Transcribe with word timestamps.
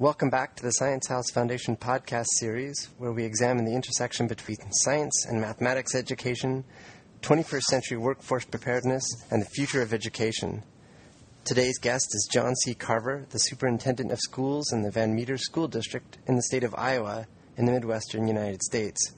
Welcome 0.00 0.30
back 0.30 0.56
to 0.56 0.62
the 0.62 0.70
Science 0.70 1.08
House 1.08 1.30
Foundation 1.30 1.76
podcast 1.76 2.24
series, 2.38 2.88
where 2.96 3.12
we 3.12 3.22
examine 3.22 3.66
the 3.66 3.74
intersection 3.74 4.26
between 4.26 4.56
science 4.70 5.26
and 5.28 5.38
mathematics 5.38 5.94
education, 5.94 6.64
21st 7.20 7.64
century 7.64 7.98
workforce 7.98 8.46
preparedness, 8.46 9.04
and 9.30 9.42
the 9.42 9.50
future 9.50 9.82
of 9.82 9.92
education. 9.92 10.62
Today's 11.44 11.78
guest 11.78 12.06
is 12.14 12.30
John 12.32 12.56
C. 12.56 12.72
Carver, 12.72 13.26
the 13.28 13.36
superintendent 13.40 14.10
of 14.10 14.18
schools 14.20 14.72
in 14.72 14.80
the 14.80 14.90
Van 14.90 15.14
Meter 15.14 15.36
School 15.36 15.68
District 15.68 16.16
in 16.26 16.34
the 16.34 16.44
state 16.44 16.64
of 16.64 16.74
Iowa 16.78 17.26
in 17.58 17.66
the 17.66 17.72
Midwestern 17.72 18.26
United 18.26 18.62
States. 18.62 19.12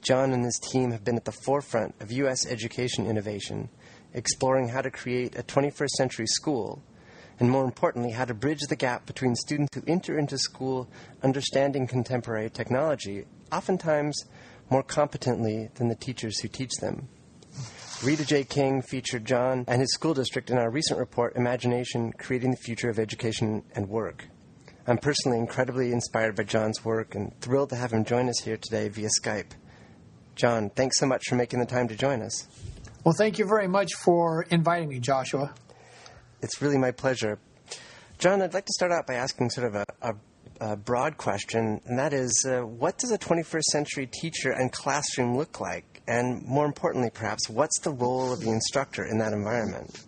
John 0.00 0.32
and 0.32 0.46
his 0.46 0.58
team 0.72 0.92
have 0.92 1.04
been 1.04 1.16
at 1.16 1.26
the 1.26 1.40
forefront 1.44 1.94
of 2.00 2.10
U.S. 2.10 2.46
education 2.46 3.06
innovation, 3.06 3.68
exploring 4.14 4.68
how 4.68 4.80
to 4.80 4.90
create 4.90 5.38
a 5.38 5.42
21st 5.42 5.90
century 5.90 6.26
school 6.26 6.82
and 7.38 7.50
more 7.50 7.64
importantly, 7.64 8.12
how 8.12 8.24
to 8.24 8.34
bridge 8.34 8.62
the 8.68 8.76
gap 8.76 9.06
between 9.06 9.34
students 9.34 9.74
who 9.74 9.82
enter 9.86 10.18
into 10.18 10.38
school 10.38 10.88
understanding 11.22 11.86
contemporary 11.86 12.50
technology, 12.50 13.24
oftentimes 13.52 14.24
more 14.70 14.82
competently 14.82 15.70
than 15.74 15.88
the 15.88 15.94
teachers 15.94 16.40
who 16.40 16.48
teach 16.48 16.72
them. 16.80 17.08
Rita 18.02 18.26
J. 18.26 18.44
King 18.44 18.82
featured 18.82 19.24
John 19.24 19.64
and 19.68 19.80
his 19.80 19.92
school 19.94 20.12
district 20.12 20.50
in 20.50 20.58
our 20.58 20.70
recent 20.70 20.98
report, 20.98 21.36
Imagination 21.36 22.12
Creating 22.12 22.50
the 22.50 22.56
Future 22.58 22.90
of 22.90 22.98
Education 22.98 23.62
and 23.74 23.88
Work. 23.88 24.28
I'm 24.86 24.98
personally 24.98 25.38
incredibly 25.38 25.92
inspired 25.92 26.36
by 26.36 26.44
John's 26.44 26.84
work 26.84 27.14
and 27.14 27.38
thrilled 27.40 27.70
to 27.70 27.76
have 27.76 27.92
him 27.92 28.04
join 28.04 28.28
us 28.28 28.38
here 28.40 28.56
today 28.56 28.88
via 28.88 29.08
Skype. 29.20 29.52
John, 30.36 30.70
thanks 30.70 30.98
so 30.98 31.06
much 31.06 31.22
for 31.28 31.34
making 31.34 31.58
the 31.58 31.66
time 31.66 31.88
to 31.88 31.96
join 31.96 32.22
us. 32.22 32.46
Well, 33.02 33.14
thank 33.16 33.38
you 33.38 33.46
very 33.46 33.66
much 33.66 33.94
for 33.94 34.42
inviting 34.50 34.88
me, 34.88 35.00
Joshua. 35.00 35.54
It's 36.46 36.62
really 36.62 36.78
my 36.78 36.92
pleasure. 36.92 37.40
John, 38.18 38.40
I'd 38.40 38.54
like 38.54 38.66
to 38.66 38.72
start 38.72 38.92
out 38.92 39.04
by 39.04 39.14
asking 39.14 39.50
sort 39.50 39.66
of 39.66 39.84
a, 40.00 40.14
a, 40.60 40.76
broad 40.76 41.16
question, 41.16 41.80
and 41.86 41.98
that 41.98 42.12
is 42.12 42.46
uh, 42.48 42.60
what 42.60 42.98
does 42.98 43.10
a 43.10 43.18
21st 43.18 43.64
century 43.64 44.06
teacher 44.06 44.52
and 44.52 44.70
classroom 44.70 45.36
look 45.36 45.58
like? 45.58 46.02
And 46.06 46.46
more 46.46 46.64
importantly, 46.64 47.10
perhaps, 47.12 47.50
what's 47.50 47.80
the 47.80 47.90
role 47.90 48.32
of 48.32 48.42
the 48.42 48.50
instructor 48.50 49.04
in 49.04 49.18
that 49.18 49.32
environment? 49.32 50.04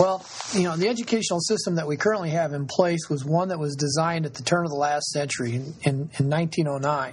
Well, 0.00 0.24
you 0.54 0.62
know, 0.62 0.78
the 0.78 0.88
educational 0.88 1.40
system 1.40 1.74
that 1.74 1.86
we 1.86 1.98
currently 1.98 2.30
have 2.30 2.54
in 2.54 2.66
place 2.66 3.10
was 3.10 3.22
one 3.22 3.48
that 3.48 3.58
was 3.58 3.76
designed 3.76 4.24
at 4.24 4.32
the 4.32 4.44
turn 4.44 4.64
of 4.64 4.70
the 4.70 4.78
last 4.78 5.04
century 5.10 5.56
in, 5.56 5.74
in, 5.82 6.10
in 6.18 6.30
1909. 6.30 7.12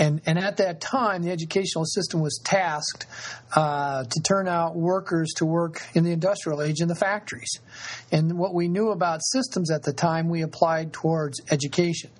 And, 0.00 0.22
and 0.24 0.38
at 0.38 0.56
that 0.56 0.80
time, 0.80 1.22
the 1.22 1.30
educational 1.30 1.84
system 1.84 2.20
was 2.20 2.40
tasked 2.42 3.06
uh, 3.54 4.04
to 4.04 4.20
turn 4.22 4.48
out 4.48 4.74
workers 4.74 5.34
to 5.36 5.44
work 5.44 5.82
in 5.94 6.04
the 6.04 6.10
industrial 6.10 6.62
age 6.62 6.80
in 6.80 6.88
the 6.88 6.94
factories. 6.94 7.60
And 8.10 8.38
what 8.38 8.54
we 8.54 8.66
knew 8.66 8.88
about 8.88 9.20
systems 9.22 9.70
at 9.70 9.82
the 9.82 9.92
time, 9.92 10.30
we 10.30 10.40
applied 10.40 10.94
towards 10.94 11.42
education. 11.50 12.10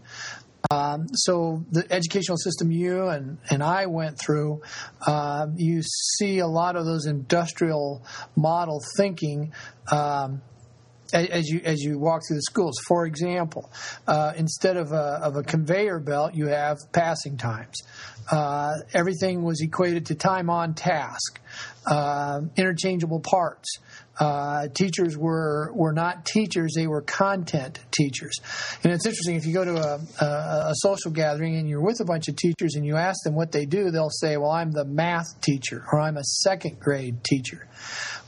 Um, 0.70 1.08
so 1.14 1.64
the 1.72 1.90
educational 1.90 2.36
system 2.36 2.70
you 2.70 3.08
and, 3.08 3.38
and 3.48 3.62
I 3.62 3.86
went 3.86 4.18
through, 4.18 4.60
uh, 5.06 5.46
you 5.56 5.80
see 5.82 6.40
a 6.40 6.46
lot 6.46 6.76
of 6.76 6.84
those 6.84 7.06
industrial 7.06 8.04
model 8.36 8.82
thinking 8.94 9.54
um, 9.90 10.42
as 11.12 11.48
you 11.48 11.60
as 11.64 11.80
you 11.80 11.98
walk 11.98 12.22
through 12.26 12.36
the 12.36 12.42
schools. 12.42 12.78
For 12.86 13.06
example, 13.06 13.70
uh, 14.06 14.32
instead 14.36 14.76
of 14.76 14.92
a, 14.92 15.20
of 15.22 15.36
a 15.36 15.42
conveyor 15.42 16.00
belt, 16.00 16.34
you 16.34 16.48
have 16.48 16.78
passing 16.92 17.36
times. 17.36 17.76
Uh, 18.30 18.74
everything 18.94 19.42
was 19.42 19.60
equated 19.60 20.06
to 20.06 20.14
time 20.14 20.50
on 20.50 20.74
task, 20.74 21.40
uh, 21.86 22.40
interchangeable 22.56 23.20
parts. 23.20 23.78
Uh, 24.20 24.68
teachers 24.68 25.16
were 25.16 25.72
were 25.74 25.92
not 25.92 26.26
teachers; 26.26 26.74
they 26.76 26.86
were 26.86 27.00
content 27.00 27.80
teachers. 27.90 28.38
And 28.84 28.92
it's 28.92 29.06
interesting 29.06 29.36
if 29.36 29.46
you 29.46 29.54
go 29.54 29.64
to 29.64 29.76
a, 29.76 30.24
a, 30.24 30.26
a, 30.70 30.72
social 30.74 31.10
gathering 31.10 31.56
and 31.56 31.66
you're 31.66 31.80
with 31.80 32.00
a 32.00 32.04
bunch 32.04 32.28
of 32.28 32.36
teachers 32.36 32.74
and 32.74 32.84
you 32.84 32.96
ask 32.96 33.24
them 33.24 33.34
what 33.34 33.50
they 33.50 33.64
do, 33.64 33.90
they'll 33.90 34.10
say, 34.10 34.36
"Well, 34.36 34.50
I'm 34.50 34.72
the 34.72 34.84
math 34.84 35.40
teacher," 35.40 35.82
or 35.90 36.00
"I'm 36.00 36.18
a 36.18 36.24
second 36.24 36.78
grade 36.78 37.24
teacher." 37.24 37.66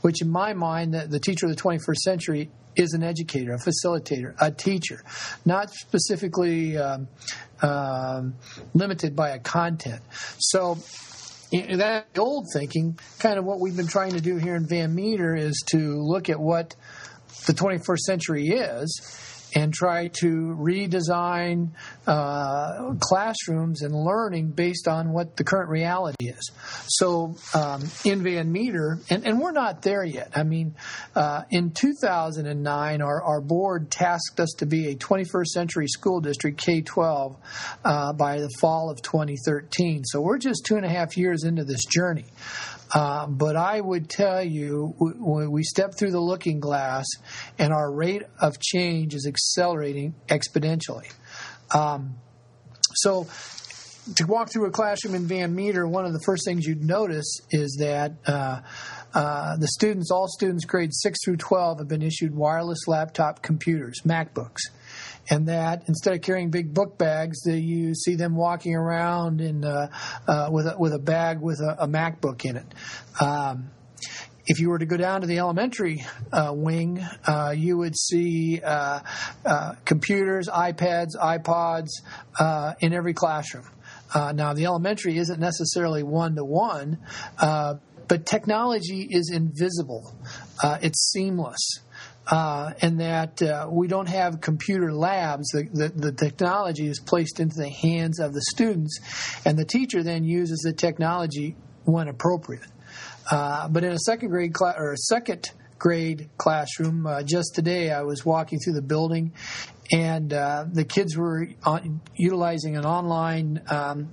Which, 0.03 0.21
in 0.21 0.29
my 0.29 0.53
mind, 0.53 0.93
the, 0.93 1.19
teacher 1.19 1.45
of 1.45 1.55
the 1.55 1.61
21st 1.61 1.95
century 1.95 2.51
is 2.75 2.93
an 2.93 3.03
educator, 3.03 3.53
a 3.53 3.57
facilitator, 3.57 4.35
a 4.39 4.51
teacher, 4.51 5.01
not 5.45 5.69
specifically 5.69 6.77
um, 6.77 7.07
um, 7.61 8.35
limited 8.73 9.15
by 9.15 9.29
a 9.29 9.39
content. 9.39 10.01
So 10.39 10.77
that 11.51 12.07
old 12.17 12.47
thinking, 12.53 12.99
kind 13.19 13.39
of 13.39 13.45
what 13.45 13.59
we've 13.59 13.77
been 13.77 13.87
trying 13.87 14.11
to 14.11 14.21
do 14.21 14.37
here 14.37 14.55
in 14.55 14.67
Van 14.67 14.93
Meter 14.93 15.35
is 15.35 15.63
to 15.67 16.01
look 16.01 16.29
at 16.29 16.39
what 16.39 16.75
the 17.45 17.53
21st 17.53 17.99
century 17.99 18.49
is 18.49 19.32
and 19.55 19.73
try 19.73 20.07
to 20.07 20.55
redesign 20.59 21.69
uh, 22.07 22.93
classrooms 22.99 23.81
and 23.81 23.93
learning 23.93 24.51
based 24.51 24.87
on 24.87 25.11
what 25.11 25.37
the 25.37 25.43
current 25.43 25.69
reality 25.69 26.27
is. 26.27 26.51
So 26.87 27.35
um, 27.53 27.83
in 28.03 28.23
Van 28.23 28.51
Meter, 28.51 28.99
and, 29.09 29.25
and, 29.25 29.39
we're 29.39 29.51
not 29.51 29.81
there 29.81 30.03
yet. 30.03 30.31
I 30.35 30.43
mean, 30.43 30.75
uh, 31.15 31.43
in 31.49 31.71
2009, 31.71 33.01
our, 33.01 33.23
our 33.23 33.41
board 33.41 33.91
tasked 33.91 34.39
us 34.39 34.51
to 34.59 34.65
be 34.65 34.87
a 34.87 34.95
21st 34.95 35.47
century 35.47 35.87
school 35.87 36.21
district, 36.21 36.59
K 36.59 36.81
12, 36.81 37.35
uh, 37.83 38.13
by 38.13 38.39
the 38.39 38.49
fall 38.59 38.89
of 38.89 39.01
2013. 39.01 40.03
So 40.05 40.21
we're 40.21 40.37
just 40.37 40.65
two 40.65 40.75
and 40.77 40.85
a 40.85 40.89
half 40.89 41.17
years 41.17 41.43
into 41.43 41.63
this 41.63 41.85
journey. 41.85 42.25
Uh, 42.93 43.25
but 43.27 43.55
I 43.55 43.81
would 43.81 44.09
tell 44.09 44.43
you, 44.43 44.93
when 44.99 45.51
we 45.51 45.63
step 45.63 45.95
through 45.97 46.11
the 46.11 46.19
looking 46.19 46.59
glass, 46.59 47.05
and 47.57 47.73
our 47.73 47.91
rate 47.91 48.23
of 48.39 48.59
change 48.59 49.15
is 49.15 49.25
accelerating 49.25 50.13
exponentially. 50.27 51.11
Um, 51.73 52.15
so, 52.95 53.27
to 54.15 54.25
walk 54.27 54.51
through 54.51 54.67
a 54.67 54.71
classroom 54.71 55.15
in 55.15 55.27
Van 55.27 55.55
Meter, 55.55 55.87
one 55.87 56.05
of 56.05 56.13
the 56.13 56.21
first 56.25 56.43
things 56.45 56.65
you'd 56.65 56.83
notice 56.83 57.39
is 57.49 57.77
that 57.79 58.11
uh, 58.27 58.59
uh, 59.13 59.57
the 59.57 59.67
students, 59.67 60.11
all 60.11 60.27
students 60.27 60.65
grades 60.65 60.99
6 61.01 61.17
through 61.23 61.37
12, 61.37 61.79
have 61.79 61.87
been 61.87 62.01
issued 62.01 62.35
wireless 62.35 62.87
laptop 62.87 63.41
computers, 63.41 64.01
MacBooks 64.05 64.59
and 65.29 65.47
that 65.47 65.83
instead 65.87 66.13
of 66.13 66.21
carrying 66.21 66.49
big 66.49 66.73
book 66.73 66.97
bags, 66.97 67.41
that 67.41 67.59
you 67.59 67.95
see 67.95 68.15
them 68.15 68.35
walking 68.35 68.75
around 68.75 69.41
in 69.41 69.63
uh, 69.63 69.87
uh, 70.27 70.49
with 70.51 70.67
a, 70.67 70.75
with 70.77 70.93
a 70.93 70.99
bag 70.99 71.39
with 71.39 71.59
a, 71.59 71.83
a 71.83 71.87
MacBook 71.87 72.45
in 72.45 72.57
it. 72.57 72.65
Um, 73.21 73.69
if 74.45 74.59
you 74.59 74.69
were 74.69 74.79
to 74.79 74.85
go 74.85 74.97
down 74.97 75.21
to 75.21 75.27
the 75.27 75.39
elementary 75.39 76.05
uh, 76.33 76.51
wing, 76.53 76.99
uh, 77.25 77.53
you 77.55 77.77
would 77.77 77.97
see 77.97 78.61
uh, 78.61 78.99
uh 79.45 79.75
computers, 79.85 80.49
iPads, 80.49 81.15
iPods 81.15 81.89
in 82.81 82.93
every 82.93 83.13
classroom. 83.13 83.69
Now, 84.13 84.53
the 84.53 84.65
elementary 84.65 85.17
isn't 85.17 85.39
necessarily 85.39 86.03
one 86.03 86.35
to 86.35 86.43
one, 86.43 86.99
but 87.39 88.25
technology 88.25 89.07
is 89.09 89.31
invisible. 89.33 90.13
it's 90.81 91.11
seamless 91.11 91.79
uh, 92.27 92.71
and 92.81 92.99
that 92.99 93.41
uh, 93.41 93.67
we 93.69 93.87
don't 93.87 94.07
have 94.07 94.39
computer 94.41 94.93
labs. 94.93 95.49
The, 95.49 95.69
the, 95.73 95.89
the, 95.89 96.11
technology 96.11 96.87
is 96.87 96.99
placed 96.99 97.39
into 97.39 97.57
the 97.57 97.69
hands 97.69 98.19
of 98.19 98.33
the 98.33 98.41
students, 98.53 98.99
and 99.45 99.57
the 99.57 99.65
teacher 99.65 100.03
then 100.03 100.23
uses 100.23 100.59
the 100.59 100.73
technology 100.73 101.55
when 101.83 102.07
appropriate. 102.07 102.65
Uh, 103.29 103.67
but 103.67 103.83
in 103.83 103.91
a 103.91 103.99
second 103.99 104.29
grade 104.29 104.53
class 104.53 104.75
or 104.77 104.93
a 104.93 104.97
second 104.97 105.51
grade 105.77 106.29
classroom, 106.37 107.05
uh, 107.05 107.23
just 107.23 107.55
today 107.55 107.91
I 107.91 108.03
was 108.03 108.25
walking 108.25 108.59
through 108.59 108.73
the 108.73 108.81
building, 108.81 109.33
and 109.91 110.33
uh, 110.33 110.65
the 110.71 110.85
kids 110.85 111.17
were 111.17 111.47
on, 111.63 112.01
utilizing 112.15 112.77
an 112.77 112.85
online 112.85 113.61
um, 113.67 114.09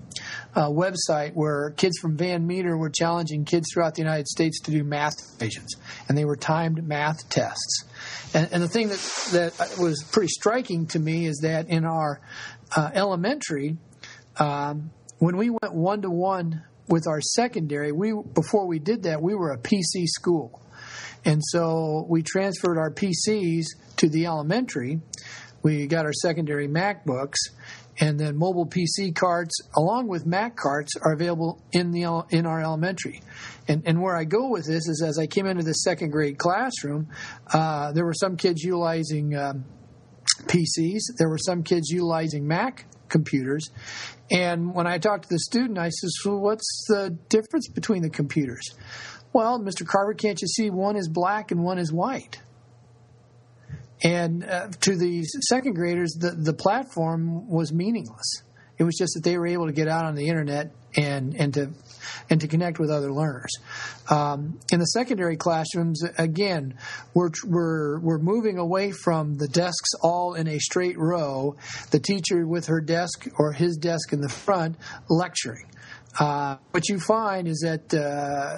uh, 0.55 0.69
website 0.69 1.33
where 1.35 1.71
kids 1.71 1.99
from 1.99 2.17
Van 2.17 2.47
Meter 2.47 2.77
were 2.77 2.91
challenging 2.91 3.45
kids 3.45 3.69
throughout 3.73 3.95
the 3.95 4.03
United 4.03 4.27
States 4.27 4.61
to 4.63 4.71
do 4.71 4.83
math 4.83 5.15
equations, 5.35 5.77
and 6.09 6.19
they 6.19 6.25
were 6.25 6.37
timed 6.37 6.83
math 6.87 7.29
tests. 7.29 7.85
And, 8.35 8.49
and 8.53 8.63
the 8.63 8.69
thing 8.69 8.89
that, 8.89 8.99
that 9.33 9.79
was 9.79 10.03
pretty 10.03 10.29
striking 10.29 10.87
to 10.89 10.99
me 10.99 11.27
is 11.27 11.39
that 11.43 11.69
in 11.69 11.85
our 11.85 12.21
uh, 12.77 12.91
elementary, 12.95 13.77
um, 14.39 14.91
when 15.19 15.37
we 15.37 15.51
went 15.51 15.75
one 15.75 16.03
to 16.03 16.11
one 16.11 16.65
with 16.89 17.07
our 17.07 17.21
secondary, 17.21 17.93
we 17.93 18.13
before 18.35 18.67
we 18.67 18.79
did 18.79 19.05
that, 19.05 19.23
we 19.23 19.35
were 19.35 19.53
a 19.53 19.59
PC 19.59 20.07
school. 20.07 20.61
And 21.25 21.43
so 21.45 22.07
we 22.09 22.23
transferred 22.23 22.79
our 22.79 22.91
PCs 22.91 23.67
to 23.97 24.09
the 24.09 24.27
elementary. 24.27 25.01
We 25.63 25.87
got 25.87 26.07
our 26.07 26.13
secondary 26.13 26.69
MacBooks, 26.69 27.37
and 28.01 28.19
then 28.19 28.37
mobile 28.37 28.67
PC 28.67 29.15
carts, 29.15 29.55
along 29.77 30.09
with 30.09 30.25
Mac 30.25 30.57
carts, 30.57 30.93
are 31.03 31.13
available 31.13 31.63
in 31.73 31.91
the 31.91 32.25
in 32.31 32.47
our 32.47 32.63
elementary. 32.63 33.21
And, 33.69 33.83
and 33.87 34.01
where 34.01 34.17
I 34.17 34.25
go 34.25 34.49
with 34.49 34.67
this 34.67 34.89
is 34.89 35.03
as 35.07 35.19
I 35.19 35.27
came 35.27 35.47
into 35.47 35.63
the 35.63 35.75
second 35.75 36.11
grade 36.11 36.39
classroom, 36.39 37.09
uh, 37.53 37.93
there 37.93 38.05
were 38.05 38.15
some 38.15 38.37
kids 38.37 38.63
utilizing 38.63 39.37
um, 39.37 39.65
PCs, 40.45 41.01
there 41.19 41.29
were 41.29 41.39
some 41.39 41.63
kids 41.63 41.91
utilizing 41.91 42.47
Mac 42.47 42.87
computers. 43.09 43.71
And 44.31 44.73
when 44.75 44.87
I 44.87 44.99
talked 44.99 45.25
to 45.25 45.29
the 45.31 45.41
student, 45.41 45.79
I 45.79 45.91
said, 45.91 46.11
"So 46.23 46.37
what's 46.37 46.87
the 46.89 47.11
difference 47.29 47.69
between 47.69 48.03
the 48.03 48.11
computers?" 48.11 48.75
Well, 49.33 49.61
Mr. 49.61 49.87
Carver, 49.87 50.15
can't 50.15 50.41
you 50.41 50.49
see 50.49 50.71
one 50.71 50.97
is 50.97 51.09
black 51.09 51.51
and 51.51 51.63
one 51.63 51.79
is 51.79 51.93
white? 51.93 52.41
And 54.03 54.45
uh, 54.45 54.69
to 54.69 54.97
the 54.97 55.25
second 55.25 55.75
graders, 55.75 56.13
the, 56.19 56.31
the 56.31 56.55
platform 56.55 57.49
was 57.49 57.73
meaningless. 57.73 58.43
It 58.79 58.85
was 58.85 58.97
just 58.97 59.13
that 59.15 59.25
they 59.25 59.37
were 59.37 59.47
able 59.47 59.67
to 59.67 59.73
get 59.73 59.89
out 59.89 60.07
on 60.07 60.15
the 60.15 60.29
internet 60.29 60.73
and 60.97 61.35
and 61.37 61.53
to 61.55 61.71
and 62.31 62.41
to 62.41 62.49
connect 62.49 62.79
with 62.79 62.91
other 62.91 63.13
learners. 63.13 63.51
Um, 64.09 64.59
in 64.73 64.81
the 64.81 64.87
secondary 64.87 65.37
classrooms, 65.37 66.03
again, 66.17 66.79
we're, 67.13 67.31
we're 67.45 68.01
we're 68.01 68.19
moving 68.19 68.57
away 68.59 68.93
from 68.93 69.37
the 69.37 69.49
desks 69.49 69.91
all 70.03 70.33
in 70.33 70.49
a 70.49 70.59
straight 70.59 70.99
row, 70.99 71.57
the 71.91 72.01
teacher 72.01 72.47
with 72.47 72.67
her 72.67 72.81
desk 72.81 73.29
or 73.39 73.53
his 73.53 73.77
desk 73.77 74.15
in 74.15 74.23
the 74.23 74.31
front 74.31 74.77
lecturing. 75.11 75.67
Uh, 76.19 76.57
what 76.71 76.89
you 76.89 76.99
find 76.99 77.47
is 77.47 77.61
that 77.61 77.95
uh, 77.95 78.57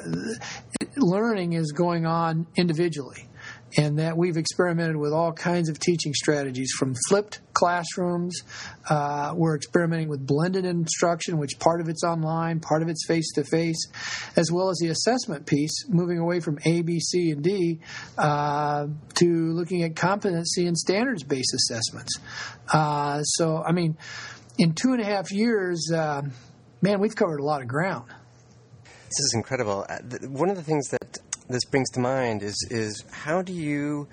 learning 0.96 1.52
is 1.52 1.72
going 1.72 2.06
on 2.06 2.46
individually 2.56 3.28
and 3.76 3.98
that 3.98 4.16
we've 4.16 4.36
experimented 4.36 4.96
with 4.96 5.12
all 5.12 5.32
kinds 5.32 5.68
of 5.68 5.78
teaching 5.78 6.12
strategies 6.14 6.72
from 6.78 6.94
flipped 7.08 7.40
classrooms. 7.52 8.42
Uh, 8.88 9.32
we're 9.34 9.56
experimenting 9.56 10.08
with 10.08 10.26
blended 10.26 10.64
instruction, 10.64 11.38
which 11.38 11.58
part 11.58 11.80
of 11.80 11.88
it's 11.88 12.04
online, 12.04 12.60
part 12.60 12.82
of 12.82 12.88
it's 12.88 13.06
face 13.06 13.32
to 13.32 13.44
face, 13.44 13.88
as 14.36 14.50
well 14.50 14.68
as 14.68 14.78
the 14.78 14.88
assessment 14.88 15.46
piece, 15.46 15.88
moving 15.88 16.18
away 16.18 16.40
from 16.40 16.58
A, 16.64 16.82
B, 16.82 17.00
C, 17.00 17.30
and 17.30 17.42
D 17.42 17.80
uh, 18.18 18.86
to 19.14 19.52
looking 19.52 19.82
at 19.82 19.96
competency 19.96 20.66
and 20.66 20.76
standards 20.76 21.22
based 21.22 21.54
assessments. 21.54 22.18
Uh, 22.72 23.22
so, 23.22 23.62
I 23.62 23.72
mean, 23.72 23.96
in 24.58 24.74
two 24.74 24.92
and 24.92 25.00
a 25.00 25.04
half 25.04 25.32
years, 25.32 25.90
uh, 25.94 26.22
man, 26.80 27.00
we've 27.00 27.16
covered 27.16 27.40
a 27.40 27.44
lot 27.44 27.62
of 27.62 27.68
ground. 27.68 28.08
This 28.84 29.26
is 29.26 29.32
incredible. 29.34 29.84
Uh, 29.88 29.98
one 30.28 30.48
of 30.48 30.56
the 30.56 30.62
things 30.62 30.88
that 30.88 31.01
this 31.48 31.64
brings 31.64 31.90
to 31.90 32.00
mind 32.00 32.42
is 32.42 32.56
is 32.70 33.04
how 33.10 33.42
do 33.42 33.52
you 33.52 34.08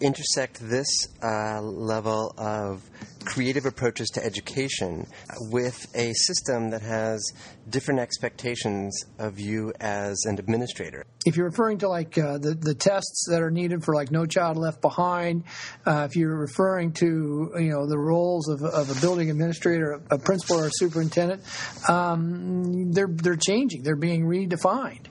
intersect 0.00 0.58
this 0.60 0.86
uh, 1.22 1.60
level 1.62 2.34
of 2.36 2.82
creative 3.24 3.64
approaches 3.64 4.08
to 4.10 4.24
education 4.24 5.06
with 5.50 5.86
a 5.94 6.12
system 6.12 6.70
that 6.70 6.82
has 6.82 7.24
different 7.70 8.00
expectations 8.00 9.02
of 9.18 9.40
you 9.40 9.72
as 9.80 10.22
an 10.26 10.38
administrator. 10.38 11.06
If 11.24 11.36
you're 11.36 11.48
referring 11.48 11.78
to 11.78 11.88
like 11.88 12.18
uh, 12.18 12.38
the 12.38 12.54
the 12.54 12.74
tests 12.74 13.26
that 13.30 13.40
are 13.40 13.50
needed 13.50 13.82
for 13.82 13.94
like 13.94 14.10
No 14.10 14.26
Child 14.26 14.58
Left 14.58 14.82
Behind, 14.82 15.44
uh, 15.86 16.06
if 16.10 16.16
you're 16.16 16.36
referring 16.36 16.92
to 16.94 17.52
you 17.56 17.70
know 17.70 17.86
the 17.86 17.98
roles 17.98 18.48
of, 18.48 18.62
of 18.62 18.94
a 18.94 19.00
building 19.00 19.30
administrator, 19.30 20.02
a 20.10 20.18
principal, 20.18 20.60
or 20.60 20.66
a 20.66 20.72
superintendent, 20.72 21.42
um, 21.88 22.92
they're 22.92 23.08
they're 23.08 23.36
changing. 23.36 23.82
They're 23.84 23.96
being 23.96 24.26
redefined 24.26 25.06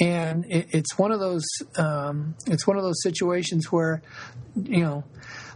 and 0.00 0.44
it, 0.46 0.68
it's 0.70 0.98
one 0.98 1.12
of 1.12 1.20
those 1.20 1.44
um, 1.76 2.34
it's 2.46 2.66
one 2.66 2.76
of 2.76 2.82
those 2.82 3.02
situations 3.02 3.70
where 3.70 4.02
you 4.56 4.82
know 4.82 5.04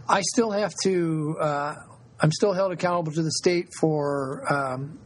I 0.07 0.21
still 0.21 0.51
have 0.51 0.73
to 0.83 1.37
uh, 1.39 1.75
I'm 2.19 2.31
still 2.31 2.53
held 2.53 2.71
accountable 2.71 3.11
to 3.13 3.23
the 3.23 3.31
state 3.31 3.67
for 3.79 4.43
um, 4.51 4.99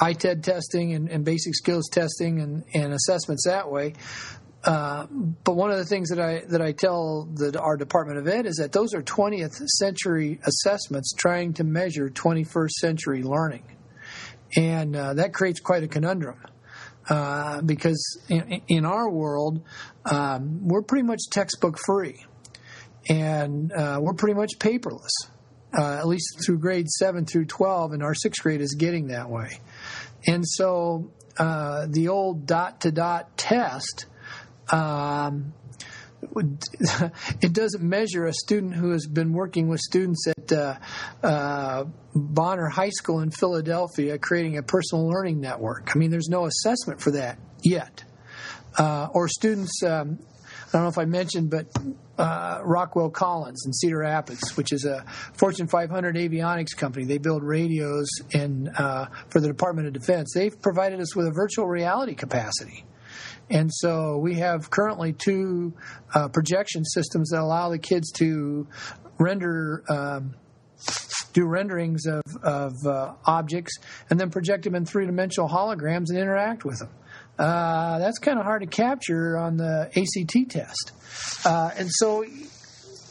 ITED 0.00 0.44
testing 0.44 0.94
and, 0.94 1.08
and, 1.08 1.24
basic 1.24 1.54
skills 1.54 1.88
testing 1.90 2.40
and, 2.40 2.64
and 2.74 2.92
assessments 2.92 3.44
that 3.46 3.70
way. 3.70 3.94
Uh, 4.62 5.06
but 5.44 5.54
one 5.54 5.70
of 5.70 5.78
the 5.78 5.84
things 5.84 6.10
that 6.10 6.20
I 6.20 6.42
that 6.48 6.60
I 6.60 6.72
tell 6.72 7.28
the, 7.32 7.58
our 7.60 7.76
Department 7.76 8.18
of 8.18 8.26
Ed 8.26 8.46
is 8.46 8.56
that 8.56 8.72
those 8.72 8.94
are 8.94 9.02
20th 9.02 9.54
century 9.78 10.40
assessments 10.44 11.12
trying 11.16 11.54
to 11.54 11.64
measure 11.64 12.10
21st 12.10 12.70
century 12.70 13.22
learning, 13.22 13.62
and 14.56 14.96
uh, 14.96 15.14
that 15.14 15.32
creates 15.32 15.60
quite 15.60 15.84
a 15.84 15.88
conundrum. 15.88 16.38
Uh, 17.08 17.62
because 17.62 18.18
in, 18.28 18.62
in, 18.66 18.84
our 18.84 19.08
world, 19.08 19.62
um, 20.04 20.66
we're 20.66 20.82
pretty 20.82 21.06
much 21.06 21.20
textbook 21.30 21.78
free, 21.86 22.24
and 23.08 23.72
uh, 23.72 23.98
we're 24.00 24.14
pretty 24.14 24.34
much 24.34 24.58
paperless. 24.58 25.12
Uh, 25.76 25.98
at 25.98 26.06
least 26.06 26.40
through 26.44 26.58
grade 26.58 26.88
seven 26.88 27.24
through 27.24 27.44
twelve, 27.44 27.92
and 27.92 28.02
our 28.02 28.14
sixth 28.14 28.42
grade 28.42 28.60
is 28.60 28.74
getting 28.74 29.08
that 29.08 29.28
way. 29.30 29.60
And 30.26 30.42
so 30.46 31.10
uh, 31.38 31.86
the 31.88 32.08
old 32.08 32.46
dot 32.46 32.80
to 32.80 32.90
dot 32.90 33.36
test. 33.36 34.06
Um, 34.72 35.52
it 37.40 37.52
doesn't 37.52 37.82
measure 37.82 38.26
a 38.26 38.32
student 38.32 38.74
who 38.74 38.90
has 38.90 39.06
been 39.06 39.32
working 39.32 39.68
with 39.68 39.80
students 39.80 40.26
at 40.28 40.52
uh, 40.52 40.76
uh, 41.22 41.84
Bonner 42.14 42.68
High 42.68 42.90
School 42.90 43.20
in 43.20 43.30
Philadelphia 43.30 44.18
creating 44.18 44.58
a 44.58 44.62
personal 44.62 45.08
learning 45.08 45.40
network. 45.40 45.92
I 45.94 45.98
mean, 45.98 46.10
there's 46.10 46.28
no 46.28 46.46
assessment 46.46 47.00
for 47.00 47.12
that 47.12 47.38
yet. 47.62 48.04
Uh, 48.78 49.08
or 49.12 49.28
students, 49.28 49.82
um, 49.82 50.18
I 50.68 50.72
don't 50.72 50.82
know 50.82 50.88
if 50.88 50.98
I 50.98 51.06
mentioned, 51.06 51.50
but 51.50 51.66
uh, 52.18 52.60
Rockwell 52.62 53.10
Collins 53.10 53.64
in 53.66 53.72
Cedar 53.72 53.98
Rapids, 53.98 54.56
which 54.56 54.72
is 54.72 54.84
a 54.84 55.04
Fortune 55.34 55.68
500 55.68 56.16
avionics 56.16 56.76
company. 56.76 57.06
They 57.06 57.18
build 57.18 57.42
radios 57.42 58.08
uh, 58.34 59.06
for 59.28 59.40
the 59.40 59.48
Department 59.48 59.86
of 59.88 59.94
Defense. 59.94 60.32
They've 60.34 60.60
provided 60.60 61.00
us 61.00 61.14
with 61.16 61.26
a 61.26 61.32
virtual 61.32 61.66
reality 61.66 62.14
capacity. 62.14 62.84
And 63.50 63.70
so 63.72 64.18
we 64.18 64.34
have 64.34 64.70
currently 64.70 65.12
two 65.12 65.74
uh, 66.14 66.28
projection 66.28 66.84
systems 66.84 67.30
that 67.30 67.40
allow 67.40 67.70
the 67.70 67.78
kids 67.78 68.10
to 68.12 68.66
render. 69.18 69.84
Um, 69.88 70.34
do 71.32 71.46
renderings 71.46 72.06
of, 72.06 72.22
of 72.42 72.86
uh, 72.86 73.12
objects 73.26 73.76
and 74.08 74.18
then 74.18 74.30
project 74.30 74.64
them 74.64 74.74
in 74.74 74.86
three 74.86 75.04
dimensional 75.04 75.48
holograms 75.48 76.06
and 76.08 76.18
interact 76.18 76.64
with 76.64 76.78
them. 76.78 76.88
Uh, 77.38 77.98
that's 77.98 78.18
kind 78.18 78.38
of 78.38 78.44
hard 78.44 78.62
to 78.62 78.66
capture 78.66 79.36
on 79.36 79.58
the 79.58 79.90
ACT 79.94 80.50
test. 80.50 80.92
Uh, 81.44 81.70
and 81.76 81.88
so, 81.90 82.24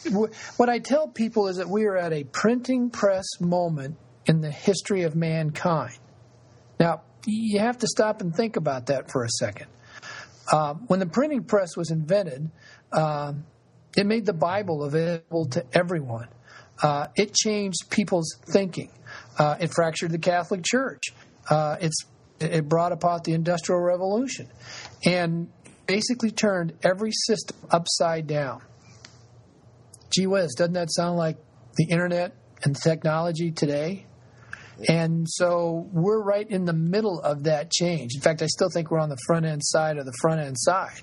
w- 0.06 0.34
what 0.58 0.70
I 0.70 0.80
tell 0.80 1.08
people 1.08 1.48
is 1.48 1.58
that 1.58 1.70
we 1.70 1.86
are 1.86 1.96
at 1.96 2.14
a 2.14 2.24
printing 2.24 2.90
press 2.90 3.26
moment 3.40 3.98
in 4.26 4.42
the 4.42 4.50
history 4.52 5.04
of 5.04 5.16
mankind. 5.16 6.00
Now, 6.80 7.04
you 7.28 7.60
have 7.60 7.78
to 7.80 7.88
stop 7.88 8.22
and 8.22 8.36
think 8.36 8.56
about 8.56 8.88
that 8.88 9.12
for 9.12 9.24
a 9.24 9.30
second. 9.30 9.68
Uh, 10.52 10.76
when 10.88 11.00
the 11.00 11.06
printing 11.06 11.44
press 11.44 11.76
was 11.76 11.92
invented, 11.92 12.50
uh, 12.92 13.34
it 13.98 14.06
made 14.06 14.26
the 14.26 14.34
Bible 14.34 14.84
available 14.84 15.46
to 15.46 15.66
everyone. 15.74 16.28
Uh, 16.82 17.08
it 17.16 17.34
changed 17.34 17.90
people's 17.90 18.38
thinking. 18.46 18.90
Uh, 19.40 19.56
it 19.60 19.74
fractured 19.74 20.12
the 20.12 20.20
Catholic 20.20 20.64
Church. 20.64 21.04
Uh, 21.50 21.78
it 22.40 22.68
brought 22.68 22.92
about 22.92 23.24
the 23.24 23.34
Industrial 23.34 23.80
Revolution 23.80 24.48
and 25.06 25.50
basically 25.88 26.32
turned 26.32 26.74
every 26.84 27.12
system 27.12 27.58
upside 27.72 28.28
down. 28.28 28.62
Gee 30.10 30.28
whiz, 30.28 30.56
doesn't 30.56 30.74
that 30.74 30.92
sound 30.92 31.18
like 31.18 31.38
the 31.76 31.86
internet 31.86 32.34
and 32.64 32.76
technology 32.76 33.52
today? 33.52 34.06
And 34.90 35.28
so 35.30 35.88
we're 35.92 36.22
right 36.22 36.50
in 36.50 36.66
the 36.66 36.74
middle 36.74 37.20
of 37.20 37.44
that 37.44 37.72
change. 37.72 38.16
In 38.16 38.22
fact, 38.22 38.42
I 38.42 38.48
still 38.48 38.70
think 38.70 38.92
we're 38.92 39.00
on 39.00 39.10
the 39.10 39.18
front 39.26 39.46
end 39.46 39.62
side 39.64 39.98
of 39.98 40.06
the 40.06 40.14
front 40.22 40.42
end 40.42 40.58
side. 40.60 41.02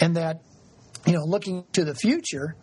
And 0.00 0.16
that, 0.16 0.40
you 1.06 1.12
know, 1.12 1.24
looking 1.24 1.64
to 1.72 1.84
the 1.84 1.94
future, 1.94 2.56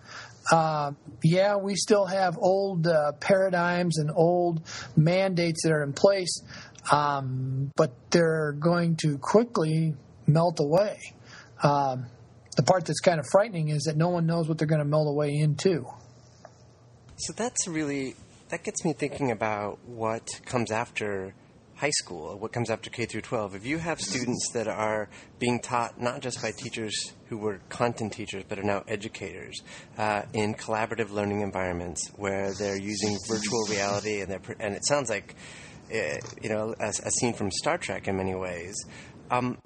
uh, 0.52 0.92
yeah, 1.24 1.56
we 1.56 1.76
still 1.76 2.06
have 2.06 2.38
old 2.38 2.88
uh, 2.88 3.14
paradigms 3.20 4.00
and 4.00 4.12
old 4.14 4.62
mandates 4.96 5.64
that 5.64 5.72
are 5.72 5.84
in 5.84 5.94
place, 5.94 6.42
um, 6.92 7.72
but 7.76 7.94
they're 8.10 8.54
going 8.54 8.96
to 8.98 9.18
quickly 9.20 9.94
melt 10.28 10.60
away. 10.60 10.98
Um, 11.64 12.08
the 12.58 12.64
part 12.64 12.86
that's 12.86 13.00
kind 13.00 13.20
of 13.20 13.26
frightening 13.32 13.70
is 13.70 13.84
that 13.84 13.96
no 13.96 14.10
one 14.10 14.26
knows 14.26 14.50
what 14.50 14.58
they're 14.58 14.68
going 14.68 14.80
to 14.80 14.86
melt 14.86 15.08
away 15.08 15.36
into. 15.36 15.86
So 17.18 17.34
that's 17.34 17.68
really 17.68 18.16
that 18.52 18.64
gets 18.64 18.84
me 18.84 18.92
thinking 18.92 19.32
about 19.32 19.80
what 19.86 20.28
comes 20.46 20.72
after 20.72 21.34
high 21.76 21.90
school, 21.90 22.38
what 22.38 22.52
comes 22.52 22.70
after 22.70 22.90
K 22.90 23.06
through 23.06 23.22
12. 23.22 23.56
If 23.56 23.66
you 23.66 23.80
have 23.80 24.00
students 24.00 24.52
that 24.54 24.68
are 24.68 25.10
being 25.40 25.62
taught 25.62 26.00
not 26.00 26.20
just 26.20 26.42
by 26.42 26.52
teachers 26.52 27.14
who 27.28 27.38
were 27.38 27.60
content 27.70 28.12
teachers 28.12 28.44
but 28.48 28.60
are 28.60 28.64
now 28.64 28.84
educators 28.88 29.62
uh, 29.98 30.24
in 30.34 30.54
collaborative 30.54 31.12
learning 31.12 31.42
environments 31.42 32.12
where 32.18 32.54
they're 32.54 32.78
using 32.78 33.18
virtual 33.28 33.66
reality 33.70 34.20
and 34.20 34.30
they're 34.30 34.42
and 34.60 34.76
it 34.76 34.86
sounds 34.86 35.10
like 35.10 35.36
uh, 35.90 36.18
you 36.42 36.50
know 36.50 36.76
a, 36.80 36.90
a, 36.90 37.12
scene 37.12 37.34
from 37.34 37.50
Star 37.52 37.78
Trek 37.78 38.08
in 38.10 38.18
many 38.18 38.36
ways. 38.36 38.76
Um, 39.32 39.58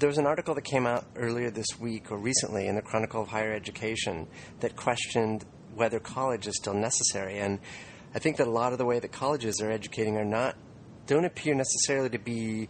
there 0.00 0.08
was 0.08 0.18
an 0.18 0.26
article 0.26 0.54
that 0.56 0.64
came 0.64 0.86
out 0.86 1.06
earlier 1.14 1.50
this 1.50 1.78
week 1.78 2.10
or 2.10 2.18
recently 2.18 2.66
in 2.66 2.74
the 2.74 2.82
Chronicle 2.82 3.22
of 3.22 3.28
Higher 3.28 3.52
Education 3.52 4.26
that 4.60 4.74
questioned 4.74 5.44
whether 5.76 5.98
college 6.00 6.46
is 6.46 6.56
still 6.56 6.74
necessary. 6.74 7.38
And 7.38 7.58
I 8.14 8.18
think 8.18 8.36
that 8.36 8.46
a 8.46 8.50
lot 8.50 8.72
of 8.72 8.78
the 8.78 8.84
way 8.84 8.98
that 8.98 9.12
colleges 9.12 9.60
are 9.60 9.70
educating 9.70 10.16
are 10.16 10.24
not 10.24 10.56
don't 11.06 11.24
appear 11.24 11.54
necessarily 11.54 12.08
to 12.10 12.18
be 12.18 12.68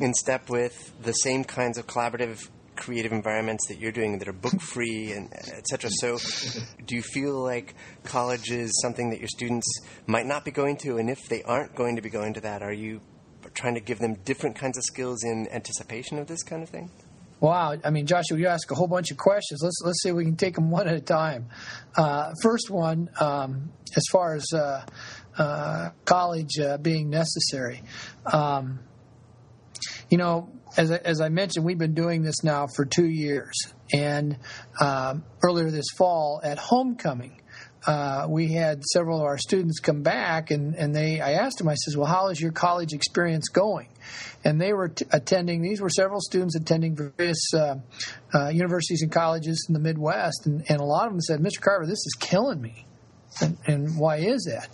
in 0.00 0.12
step 0.12 0.50
with 0.50 0.92
the 1.02 1.12
same 1.12 1.44
kinds 1.44 1.78
of 1.78 1.86
collaborative 1.86 2.48
creative 2.76 3.12
environments 3.12 3.66
that 3.68 3.78
you're 3.78 3.92
doing 3.92 4.18
that 4.18 4.28
are 4.28 4.32
book 4.32 4.60
free 4.60 5.12
and 5.12 5.32
etc. 5.32 5.90
So, 6.00 6.18
do 6.84 6.94
you 6.94 7.02
feel 7.02 7.42
like 7.42 7.74
college 8.04 8.50
is 8.50 8.78
something 8.82 9.10
that 9.10 9.18
your 9.18 9.28
students 9.28 9.66
might 10.06 10.26
not 10.26 10.44
be 10.44 10.50
going 10.50 10.76
to, 10.78 10.98
and 10.98 11.08
if 11.08 11.28
they 11.28 11.42
aren't 11.42 11.74
going 11.74 11.96
to 11.96 12.02
be 12.02 12.10
going 12.10 12.34
to 12.34 12.40
that, 12.42 12.62
are 12.62 12.72
you 12.72 13.00
trying 13.54 13.74
to 13.74 13.80
give 13.80 13.98
them 13.98 14.14
different 14.24 14.56
kinds 14.56 14.76
of 14.76 14.84
skills 14.84 15.24
in 15.24 15.48
anticipation 15.50 16.18
of 16.18 16.26
this 16.26 16.42
kind 16.42 16.62
of 16.62 16.68
thing? 16.68 16.90
Wow, 17.38 17.76
I 17.84 17.90
mean, 17.90 18.06
Joshua, 18.06 18.38
you 18.38 18.46
ask 18.46 18.70
a 18.70 18.74
whole 18.74 18.88
bunch 18.88 19.10
of 19.10 19.18
questions. 19.18 19.60
Let's 19.62 19.80
let's 19.84 20.02
see 20.02 20.08
if 20.08 20.14
we 20.14 20.24
can 20.24 20.36
take 20.36 20.54
them 20.54 20.70
one 20.78 20.88
at 20.88 20.94
a 20.94 21.00
time. 21.00 21.48
Uh, 21.96 22.32
first 22.42 22.70
one, 22.70 23.10
um, 23.20 23.70
as 23.94 24.04
far 24.10 24.34
as 24.34 24.46
uh, 24.54 24.84
uh, 25.36 25.90
college 26.04 26.58
uh, 26.58 26.78
being 26.78 27.10
necessary, 27.10 27.82
um, 28.24 28.80
you 30.08 30.16
know, 30.16 30.48
as 30.76 30.90
I, 30.90 30.96
as 30.96 31.20
I 31.20 31.28
mentioned, 31.28 31.64
we've 31.66 31.78
been 31.78 31.94
doing 31.94 32.22
this 32.22 32.42
now 32.42 32.66
for 32.66 32.84
two 32.84 33.06
years, 33.06 33.54
and 33.92 34.38
um, 34.80 35.24
earlier 35.42 35.70
this 35.70 35.86
fall 35.96 36.40
at 36.42 36.58
homecoming. 36.58 37.40
Uh, 37.86 38.26
we 38.28 38.48
had 38.52 38.84
several 38.84 39.18
of 39.18 39.24
our 39.24 39.38
students 39.38 39.78
come 39.78 40.02
back, 40.02 40.50
and, 40.50 40.74
and 40.74 40.94
they. 40.94 41.20
I 41.20 41.32
asked 41.34 41.58
them. 41.58 41.68
I 41.68 41.74
says, 41.74 41.96
"Well, 41.96 42.06
how 42.06 42.28
is 42.28 42.40
your 42.40 42.50
college 42.50 42.92
experience 42.92 43.48
going?" 43.48 43.88
And 44.44 44.60
they 44.60 44.72
were 44.72 44.88
t- 44.88 45.06
attending. 45.12 45.62
These 45.62 45.80
were 45.80 45.90
several 45.90 46.20
students 46.20 46.56
attending 46.56 46.96
various 46.96 47.54
uh, 47.54 47.76
uh, 48.34 48.48
universities 48.48 49.02
and 49.02 49.12
colleges 49.12 49.64
in 49.68 49.74
the 49.74 49.80
Midwest, 49.80 50.46
and, 50.46 50.64
and 50.68 50.80
a 50.80 50.84
lot 50.84 51.06
of 51.06 51.12
them 51.12 51.20
said, 51.20 51.40
"Mr. 51.40 51.60
Carver, 51.60 51.86
this 51.86 52.04
is 52.04 52.16
killing 52.18 52.60
me." 52.60 52.86
And, 53.40 53.58
and 53.66 53.98
why 53.98 54.16
is 54.16 54.44
that? 54.44 54.68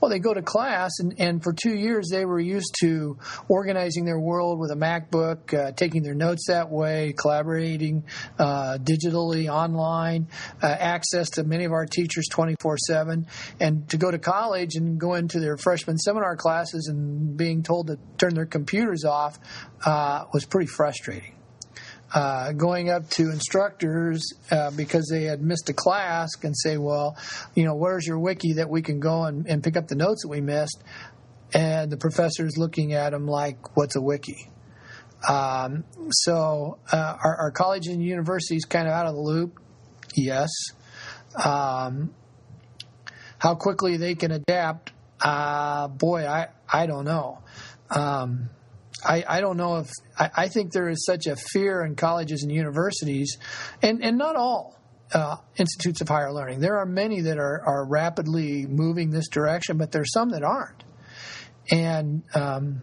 Well, 0.00 0.10
they 0.10 0.18
go 0.18 0.34
to 0.34 0.42
class, 0.42 0.98
and, 0.98 1.14
and 1.18 1.42
for 1.42 1.52
two 1.52 1.74
years 1.74 2.08
they 2.10 2.24
were 2.24 2.40
used 2.40 2.74
to 2.80 3.18
organizing 3.48 4.04
their 4.04 4.18
world 4.18 4.58
with 4.58 4.70
a 4.70 4.74
MacBook, 4.74 5.54
uh, 5.54 5.72
taking 5.72 6.02
their 6.02 6.14
notes 6.14 6.46
that 6.48 6.70
way, 6.70 7.14
collaborating 7.18 8.04
uh, 8.38 8.78
digitally, 8.78 9.48
online, 9.48 10.28
uh, 10.62 10.66
access 10.66 11.30
to 11.30 11.44
many 11.44 11.64
of 11.64 11.72
our 11.72 11.86
teachers 11.86 12.26
24 12.30 12.76
7. 12.78 13.26
And 13.60 13.88
to 13.88 13.96
go 13.96 14.10
to 14.10 14.18
college 14.18 14.74
and 14.74 14.98
go 14.98 15.14
into 15.14 15.40
their 15.40 15.56
freshman 15.56 15.96
seminar 15.96 16.36
classes 16.36 16.88
and 16.88 17.36
being 17.36 17.62
told 17.62 17.86
to 17.86 17.98
turn 18.18 18.34
their 18.34 18.46
computers 18.46 19.04
off 19.04 19.38
uh, 19.84 20.24
was 20.32 20.44
pretty 20.44 20.66
frustrating 20.66 21.35
uh, 22.14 22.52
going 22.52 22.90
up 22.90 23.08
to 23.10 23.30
instructors 23.30 24.32
uh, 24.50 24.70
because 24.70 25.08
they 25.10 25.24
had 25.24 25.42
missed 25.42 25.68
a 25.68 25.74
class 25.74 26.30
and 26.42 26.56
say, 26.56 26.76
well, 26.76 27.16
you 27.54 27.64
know, 27.64 27.74
where's 27.74 28.06
your 28.06 28.18
wiki 28.18 28.54
that 28.54 28.68
we 28.70 28.82
can 28.82 29.00
go 29.00 29.24
and, 29.24 29.46
and 29.46 29.62
pick 29.62 29.76
up 29.76 29.88
the 29.88 29.96
notes 29.96 30.22
that 30.22 30.28
we 30.28 30.40
missed? 30.40 30.82
And 31.52 31.90
the 31.90 31.96
professor's 31.96 32.56
looking 32.56 32.92
at 32.92 33.10
them 33.10 33.26
like, 33.26 33.76
what's 33.76 33.96
a 33.96 34.00
wiki? 34.00 34.50
Um, 35.28 35.84
so 36.10 36.78
uh, 36.92 37.16
our, 37.24 37.36
our 37.36 37.50
college 37.50 37.86
and 37.86 38.02
universities 38.02 38.64
kind 38.64 38.86
of 38.86 38.92
out 38.92 39.06
of 39.06 39.14
the 39.14 39.20
loop? 39.20 39.60
Yes. 40.14 40.50
Um, 41.42 42.14
how 43.38 43.54
quickly 43.54 43.96
they 43.96 44.14
can 44.14 44.30
adapt? 44.30 44.92
Uh, 45.20 45.88
boy, 45.88 46.26
I, 46.26 46.48
I 46.72 46.86
don't 46.86 47.04
know. 47.04 47.38
Um, 47.90 48.50
I, 49.06 49.24
I 49.26 49.40
don't 49.40 49.56
know 49.56 49.76
if 49.76 49.90
I, 50.18 50.30
I, 50.36 50.48
think 50.48 50.72
there 50.72 50.88
is 50.88 51.04
such 51.04 51.26
a 51.26 51.36
fear 51.36 51.84
in 51.84 51.94
colleges 51.94 52.42
and 52.42 52.50
universities, 52.50 53.38
and, 53.82 54.02
and 54.02 54.18
not 54.18 54.36
all 54.36 54.76
uh, 55.14 55.36
institutes 55.56 56.00
of 56.00 56.08
higher 56.08 56.32
learning. 56.32 56.60
There 56.60 56.78
are 56.78 56.86
many 56.86 57.22
that 57.22 57.38
are, 57.38 57.62
are 57.64 57.86
rapidly 57.88 58.66
moving 58.66 59.10
this 59.10 59.28
direction, 59.28 59.78
but 59.78 59.92
there's 59.92 60.12
some 60.12 60.30
that 60.30 60.42
aren't. 60.42 60.82
And 61.70 62.22
um, 62.34 62.82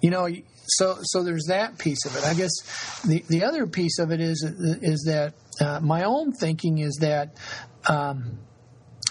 you 0.00 0.10
know, 0.10 0.28
so 0.66 0.98
so 1.02 1.22
there's 1.22 1.46
that 1.48 1.78
piece 1.78 2.04
of 2.06 2.16
it. 2.16 2.24
I 2.24 2.34
guess 2.34 2.50
the 3.02 3.24
the 3.28 3.44
other 3.44 3.66
piece 3.66 3.98
of 3.98 4.10
it 4.10 4.20
is 4.20 4.42
is 4.44 5.04
that 5.06 5.34
uh, 5.60 5.80
my 5.80 6.04
own 6.04 6.32
thinking 6.32 6.78
is 6.78 6.98
that. 7.00 7.36
Um, 7.88 8.38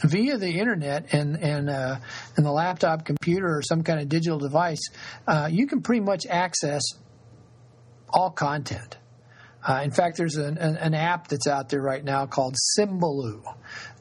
via 0.03 0.38
the 0.38 0.60
internet 0.60 1.13
and 1.13 1.36
and 1.38 1.70
uh, 1.70 1.98
and 2.38 2.46
the 2.46 2.51
laptop 2.51 3.05
computer 3.05 3.58
or 3.58 3.62
some 3.62 3.84
kind 3.84 4.00
of 4.00 4.10
digital 4.10 4.39
device, 4.39 4.89
uh, 5.27 5.48
you 5.51 5.67
can 5.67 5.81
pretty 5.81 6.01
much 6.01 6.25
access 6.27 6.81
all 8.10 8.31
content. 8.31 8.98
Uh, 9.63 9.81
in 9.84 9.91
fact, 9.91 10.17
there's 10.17 10.38
an, 10.38 10.58
an, 10.58 10.75
an, 10.77 10.96
app 10.96 11.27
that's 11.27 11.46
out 11.46 11.70
there 11.70 11.84
right 11.84 12.03
now 12.03 12.25
called 12.25 12.55
Symbaloo, 12.75 13.43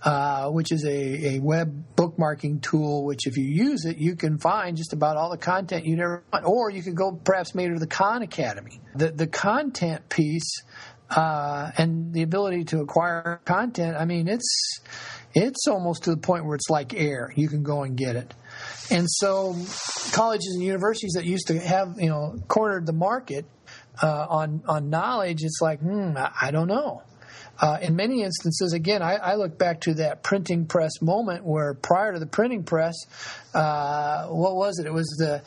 uh, 0.02 0.49
which 0.49 0.73
is 0.73 0.87
a, 0.87 1.35
a 1.35 1.38
web 1.38 1.85
bookmarking 1.97 2.62
tool. 2.62 3.04
Which, 3.04 3.26
if 3.26 3.37
you 3.37 3.45
use 3.45 3.85
it, 3.85 3.99
you 3.99 4.16
can 4.16 4.38
find 4.38 4.75
just 4.75 4.95
about 4.95 5.19
all 5.19 5.30
the 5.30 5.37
content 5.37 5.85
you 5.85 5.97
never 5.97 6.25
want. 6.33 6.47
Or 6.47 6.71
you 6.71 6.83
could 6.83 6.95
go 6.95 7.12
perhaps 7.12 7.54
maybe 7.54 7.75
to 7.75 7.78
the 7.78 7.87
Khan 7.87 8.23
Academy. 8.23 8.80
The 8.95 9.11
the 9.11 9.26
content 9.26 10.09
piece 10.09 10.62
uh, 11.11 11.71
and 11.76 12.12
the 12.14 12.23
ability 12.23 12.64
to 12.64 12.80
acquire 12.80 13.40
content. 13.45 13.97
I 13.99 14.07
mean, 14.07 14.28
it's 14.28 14.80
it's 15.34 15.66
almost 15.68 16.04
to 16.04 16.10
the 16.10 16.16
point 16.16 16.44
where 16.44 16.56
it's 16.56 16.70
like 16.70 16.94
air. 16.94 17.32
You 17.37 17.49
can 17.49 17.62
go 17.62 17.82
and 17.82 17.96
get 17.96 18.16
it. 18.16 18.34
And 18.90 19.06
so, 19.08 19.56
colleges 20.12 20.52
and 20.54 20.64
universities 20.64 21.12
that 21.14 21.25
used 21.25 21.46
to 21.49 21.58
have, 21.60 21.94
you 21.99 22.08
know, 22.08 22.37
cornered 22.49 22.87
the 22.87 22.92
market 22.92 23.46
uh, 24.02 24.26
on 24.28 24.62
on 24.66 24.90
knowledge, 24.90 25.42
it's 25.42 25.60
like, 25.60 25.80
hmm, 25.80 26.14
I, 26.16 26.50
don't 26.50 26.68
know. 26.68 27.02
Uh, 27.60 27.78
in 27.82 27.94
many 27.94 28.22
instances, 28.22 28.72
again, 28.72 29.02
I, 29.02 29.16
I, 29.16 29.34
look 29.34 29.58
back 29.58 29.82
to 29.82 29.94
that 29.94 30.22
printing 30.22 30.66
press 30.66 31.02
moment 31.02 31.44
where 31.44 31.75
prior 31.75 32.12
to 32.14 32.18
the 32.18 32.26
printing 32.26 32.64
press, 32.64 32.94
uh, 33.54 34.26
what 34.28 34.56
was 34.56 34.78
it? 34.78 34.87
It 34.87 34.92
was 34.92 35.08
the 35.18 35.42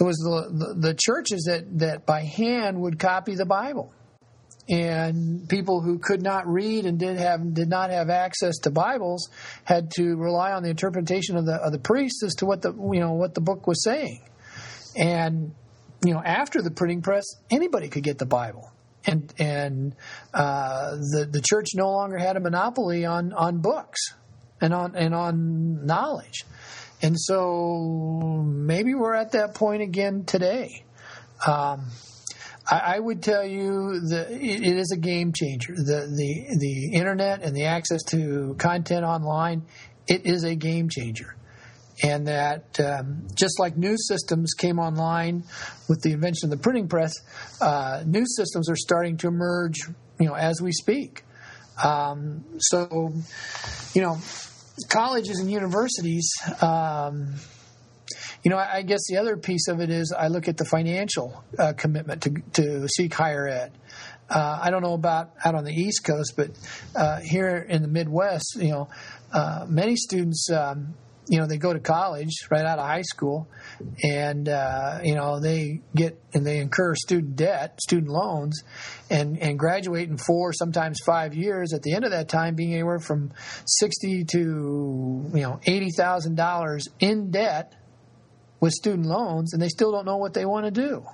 it 0.00 0.02
was 0.02 0.16
the, 0.16 0.74
the, 0.74 0.88
the 0.88 0.94
churches 0.94 1.44
that 1.44 1.78
that 1.78 2.06
by 2.06 2.22
hand 2.22 2.80
would 2.80 2.98
copy 2.98 3.34
the 3.34 3.46
Bible 3.46 3.92
and 4.68 5.48
people 5.48 5.82
who 5.82 5.98
could 5.98 6.22
not 6.22 6.46
read 6.46 6.86
and 6.86 6.98
did 6.98 7.18
have 7.18 7.52
did 7.52 7.68
not 7.68 7.90
have 7.90 8.08
access 8.08 8.58
to 8.58 8.70
Bibles 8.70 9.28
had 9.64 9.90
to 9.92 10.16
rely 10.16 10.52
on 10.52 10.62
the 10.62 10.70
interpretation 10.70 11.36
of 11.36 11.44
the 11.44 11.54
of 11.54 11.72
the 11.72 11.78
priests 11.78 12.22
as 12.24 12.34
to 12.36 12.46
what 12.46 12.62
the 12.62 12.72
you 12.72 13.00
know 13.00 13.12
what 13.12 13.34
the 13.34 13.40
book 13.40 13.66
was 13.66 13.82
saying. 13.82 14.22
And 14.96 15.54
you 16.04 16.12
know, 16.12 16.22
after 16.24 16.62
the 16.62 16.70
printing 16.70 17.02
press, 17.02 17.24
anybody 17.50 17.88
could 17.88 18.02
get 18.02 18.18
the 18.18 18.26
Bible, 18.26 18.70
and 19.06 19.32
and 19.38 19.94
uh, 20.32 20.92
the 20.92 21.28
the 21.30 21.42
church 21.42 21.68
no 21.74 21.90
longer 21.90 22.16
had 22.16 22.36
a 22.36 22.40
monopoly 22.40 23.04
on 23.04 23.32
on 23.32 23.58
books 23.58 24.14
and 24.60 24.72
on 24.72 24.96
and 24.96 25.14
on 25.14 25.84
knowledge. 25.84 26.44
And 27.02 27.20
so 27.20 28.42
maybe 28.46 28.94
we're 28.94 29.14
at 29.14 29.32
that 29.32 29.54
point 29.54 29.82
again 29.82 30.24
today. 30.24 30.84
Um, 31.46 31.90
I, 32.70 32.96
I 32.96 32.98
would 32.98 33.22
tell 33.22 33.44
you 33.44 34.00
that 34.08 34.30
it, 34.30 34.62
it 34.62 34.76
is 34.76 34.90
a 34.92 34.98
game 34.98 35.32
changer. 35.32 35.74
The, 35.74 36.06
the, 36.06 36.56
the 36.58 36.92
internet 36.94 37.42
and 37.42 37.54
the 37.54 37.64
access 37.64 38.02
to 38.10 38.54
content 38.58 39.04
online, 39.04 39.62
it 40.06 40.26
is 40.26 40.44
a 40.44 40.54
game 40.54 40.88
changer. 40.88 41.36
And 42.02 42.26
that 42.26 42.80
um, 42.80 43.28
just 43.34 43.60
like 43.60 43.76
news 43.76 44.08
systems 44.08 44.54
came 44.54 44.80
online 44.80 45.44
with 45.88 46.02
the 46.02 46.12
invention 46.12 46.46
of 46.46 46.58
the 46.58 46.62
printing 46.62 46.88
press, 46.88 47.12
uh, 47.60 48.02
news 48.04 48.34
systems 48.36 48.68
are 48.68 48.76
starting 48.76 49.16
to 49.18 49.28
emerge, 49.28 49.78
you 50.18 50.26
know, 50.26 50.34
as 50.34 50.60
we 50.60 50.72
speak. 50.72 51.22
Um, 51.82 52.44
so, 52.58 53.12
you 53.94 54.02
know, 54.02 54.18
colleges 54.88 55.38
and 55.38 55.50
universities, 55.50 56.32
um, 56.60 57.34
you 58.44 58.50
know, 58.50 58.58
I 58.58 58.82
guess 58.82 59.00
the 59.08 59.16
other 59.16 59.38
piece 59.38 59.68
of 59.68 59.80
it 59.80 59.88
is 59.88 60.14
I 60.16 60.28
look 60.28 60.48
at 60.48 60.58
the 60.58 60.66
financial 60.66 61.42
uh, 61.58 61.72
commitment 61.72 62.22
to, 62.24 62.34
to 62.52 62.88
seek 62.88 63.14
higher 63.14 63.48
ed. 63.48 63.72
Uh, 64.28 64.60
I 64.62 64.70
don't 64.70 64.82
know 64.82 64.92
about 64.92 65.32
out 65.42 65.54
on 65.54 65.64
the 65.64 65.72
East 65.72 66.04
Coast, 66.04 66.34
but 66.36 66.50
uh, 66.94 67.20
here 67.20 67.56
in 67.56 67.80
the 67.80 67.88
Midwest, 67.88 68.56
you 68.56 68.70
know, 68.70 68.88
uh, 69.32 69.64
many 69.66 69.96
students, 69.96 70.50
um, 70.50 70.94
you 71.26 71.38
know, 71.38 71.46
they 71.46 71.56
go 71.56 71.72
to 71.72 71.80
college 71.80 72.32
right 72.50 72.66
out 72.66 72.78
of 72.78 72.86
high 72.86 73.02
school, 73.02 73.48
and 74.02 74.46
uh, 74.46 74.98
you 75.02 75.14
know 75.14 75.40
they 75.40 75.80
get 75.96 76.20
and 76.34 76.46
they 76.46 76.58
incur 76.58 76.94
student 76.94 77.36
debt, 77.36 77.80
student 77.80 78.12
loans, 78.12 78.62
and 79.08 79.38
and 79.38 79.58
graduate 79.58 80.10
in 80.10 80.18
four, 80.18 80.52
sometimes 80.52 81.00
five 81.04 81.34
years. 81.34 81.72
At 81.72 81.82
the 81.82 81.94
end 81.94 82.04
of 82.04 82.10
that 82.10 82.28
time, 82.28 82.56
being 82.56 82.74
anywhere 82.74 82.98
from 82.98 83.32
sixty 83.64 84.24
to 84.24 84.38
you 84.38 85.40
know 85.40 85.60
eighty 85.66 85.90
thousand 85.90 86.34
dollars 86.34 86.88
in 87.00 87.30
debt 87.30 87.74
with 88.64 88.72
student 88.72 89.04
loans 89.04 89.52
and 89.52 89.60
they 89.60 89.68
still 89.68 89.92
don't 89.92 90.06
know 90.06 90.16
what 90.16 90.32
they 90.32 90.46
want 90.46 90.64
to 90.64 90.70
do. 90.70 91.04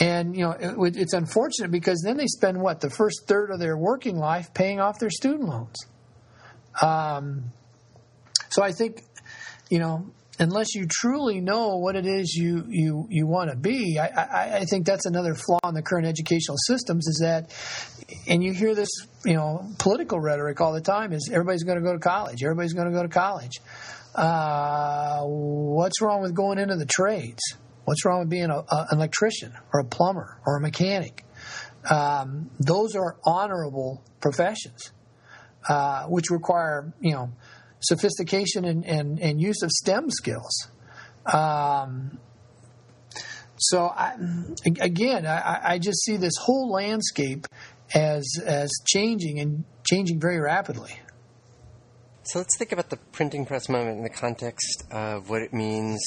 And 0.00 0.36
you 0.36 0.42
know 0.42 0.82
it, 0.84 0.96
it's 0.96 1.12
unfortunate 1.12 1.70
because 1.70 2.02
then 2.04 2.16
they 2.16 2.26
spend 2.26 2.60
what 2.60 2.80
the 2.80 2.90
first 2.90 3.28
third 3.28 3.52
of 3.52 3.60
their 3.60 3.76
working 3.76 4.16
life 4.16 4.52
paying 4.52 4.80
off 4.80 4.98
their 4.98 5.10
student 5.10 5.48
loans. 5.48 5.76
Um, 6.82 7.44
so 8.50 8.64
I 8.64 8.72
think 8.72 9.04
you 9.70 9.78
know 9.78 10.10
unless 10.40 10.74
you 10.74 10.86
truly 10.88 11.40
know 11.40 11.76
what 11.76 11.94
it 11.94 12.06
is 12.06 12.34
you 12.34 12.64
you 12.68 13.06
you 13.08 13.28
want 13.28 13.50
to 13.50 13.56
be, 13.56 13.98
I, 14.00 14.06
I, 14.08 14.56
I 14.58 14.64
think 14.64 14.86
that's 14.86 15.06
another 15.06 15.34
flaw 15.34 15.60
in 15.68 15.74
the 15.74 15.82
current 15.82 16.06
educational 16.06 16.56
systems 16.66 17.06
is 17.06 17.20
that, 17.22 17.52
and 18.26 18.42
you 18.42 18.52
hear 18.52 18.74
this 18.74 18.90
you 19.24 19.34
know 19.34 19.68
political 19.78 20.18
rhetoric 20.18 20.60
all 20.60 20.72
the 20.72 20.80
time 20.80 21.12
is 21.12 21.30
everybody's 21.32 21.62
going 21.62 21.78
to 21.78 21.84
go 21.84 21.92
to 21.92 22.00
college, 22.00 22.42
everybody's 22.42 22.72
going 22.72 22.90
to 22.90 22.96
go 22.96 23.02
to 23.02 23.08
college. 23.08 23.60
Uh, 24.14 25.22
what's 25.22 26.00
wrong 26.00 26.22
with 26.22 26.34
going 26.34 26.58
into 26.58 26.76
the 26.76 26.86
trades? 26.86 27.42
What's 27.84 28.04
wrong 28.04 28.20
with 28.20 28.30
being 28.30 28.50
a, 28.50 28.58
a, 28.58 28.86
an 28.90 28.98
electrician 28.98 29.52
or 29.72 29.80
a 29.80 29.84
plumber 29.84 30.40
or 30.46 30.56
a 30.56 30.60
mechanic? 30.60 31.24
Um, 31.88 32.50
those 32.58 32.94
are 32.94 33.16
honorable 33.24 34.02
professions, 34.20 34.92
uh, 35.68 36.04
which 36.04 36.30
require 36.30 36.92
you 37.00 37.12
know 37.12 37.32
sophistication 37.80 38.64
and, 38.64 38.84
and, 38.84 39.18
and 39.20 39.40
use 39.40 39.62
of 39.62 39.70
STEM 39.70 40.10
skills. 40.10 40.68
Um, 41.32 42.18
so 43.56 43.86
I, 43.86 44.16
again, 44.80 45.26
I, 45.26 45.60
I 45.62 45.78
just 45.78 46.02
see 46.04 46.16
this 46.16 46.34
whole 46.40 46.70
landscape 46.70 47.46
as 47.94 48.26
as 48.44 48.70
changing 48.86 49.40
and 49.40 49.64
changing 49.84 50.20
very 50.20 50.40
rapidly. 50.40 50.98
So 52.22 52.38
let's 52.38 52.58
think 52.58 52.72
about 52.72 52.90
the 52.90 52.98
printing 52.98 53.46
press 53.46 53.70
moment 53.70 53.96
in 53.96 54.02
the 54.02 54.10
context 54.10 54.84
of 54.90 55.30
what 55.30 55.40
it 55.40 55.54
means 55.54 55.98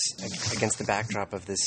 against 0.55 0.77
the 0.77 0.83
backdrop 0.83 1.33
of 1.33 1.47
this 1.47 1.59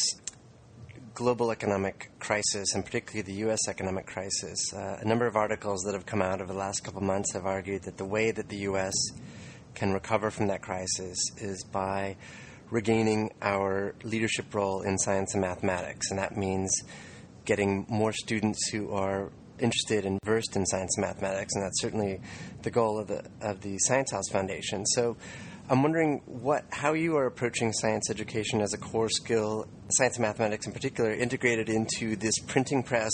global 1.14 1.50
economic 1.50 2.12
crisis, 2.20 2.72
and 2.72 2.84
particularly 2.84 3.22
the 3.22 3.40
U.S. 3.40 3.66
economic 3.68 4.06
crisis. 4.06 4.72
Uh, 4.72 4.98
a 5.00 5.04
number 5.04 5.26
of 5.26 5.34
articles 5.34 5.82
that 5.82 5.94
have 5.94 6.06
come 6.06 6.22
out 6.22 6.40
over 6.40 6.52
the 6.52 6.58
last 6.58 6.84
couple 6.84 7.00
of 7.00 7.06
months 7.06 7.32
have 7.32 7.44
argued 7.44 7.82
that 7.82 7.96
the 7.96 8.04
way 8.04 8.30
that 8.30 8.48
the 8.48 8.58
U.S. 8.58 8.94
can 9.74 9.92
recover 9.92 10.30
from 10.30 10.46
that 10.46 10.62
crisis 10.62 11.18
is 11.38 11.64
by 11.64 12.16
regaining 12.70 13.32
our 13.42 13.96
leadership 14.04 14.54
role 14.54 14.82
in 14.82 14.96
science 14.96 15.34
and 15.34 15.40
mathematics, 15.40 16.10
and 16.10 16.20
that 16.20 16.36
means 16.36 16.70
getting 17.46 17.84
more 17.88 18.12
students 18.12 18.68
who 18.68 18.92
are 18.92 19.32
interested 19.60 20.04
and 20.04 20.18
versed 20.24 20.56
in 20.56 20.66
science 20.66 20.96
and 20.96 21.06
mathematics, 21.06 21.54
and 21.54 21.64
that's 21.64 21.80
certainly 21.80 22.20
the 22.62 22.70
goal 22.70 22.98
of 22.98 23.08
the 23.08 23.24
of 23.40 23.60
the 23.60 23.78
Science 23.78 24.12
House 24.12 24.28
Foundation. 24.30 24.84
So, 24.86 25.16
I'm 25.68 25.82
wondering 25.82 26.22
what 26.26 26.64
how 26.70 26.94
you 26.94 27.16
are 27.16 27.26
approaching 27.26 27.72
science 27.72 28.10
education 28.10 28.60
as 28.60 28.74
a 28.74 28.78
core 28.78 29.08
skill, 29.08 29.66
science 29.90 30.16
and 30.16 30.22
mathematics 30.22 30.66
in 30.66 30.72
particular, 30.72 31.12
integrated 31.12 31.68
into 31.68 32.16
this 32.16 32.38
printing 32.40 32.82
press 32.82 33.12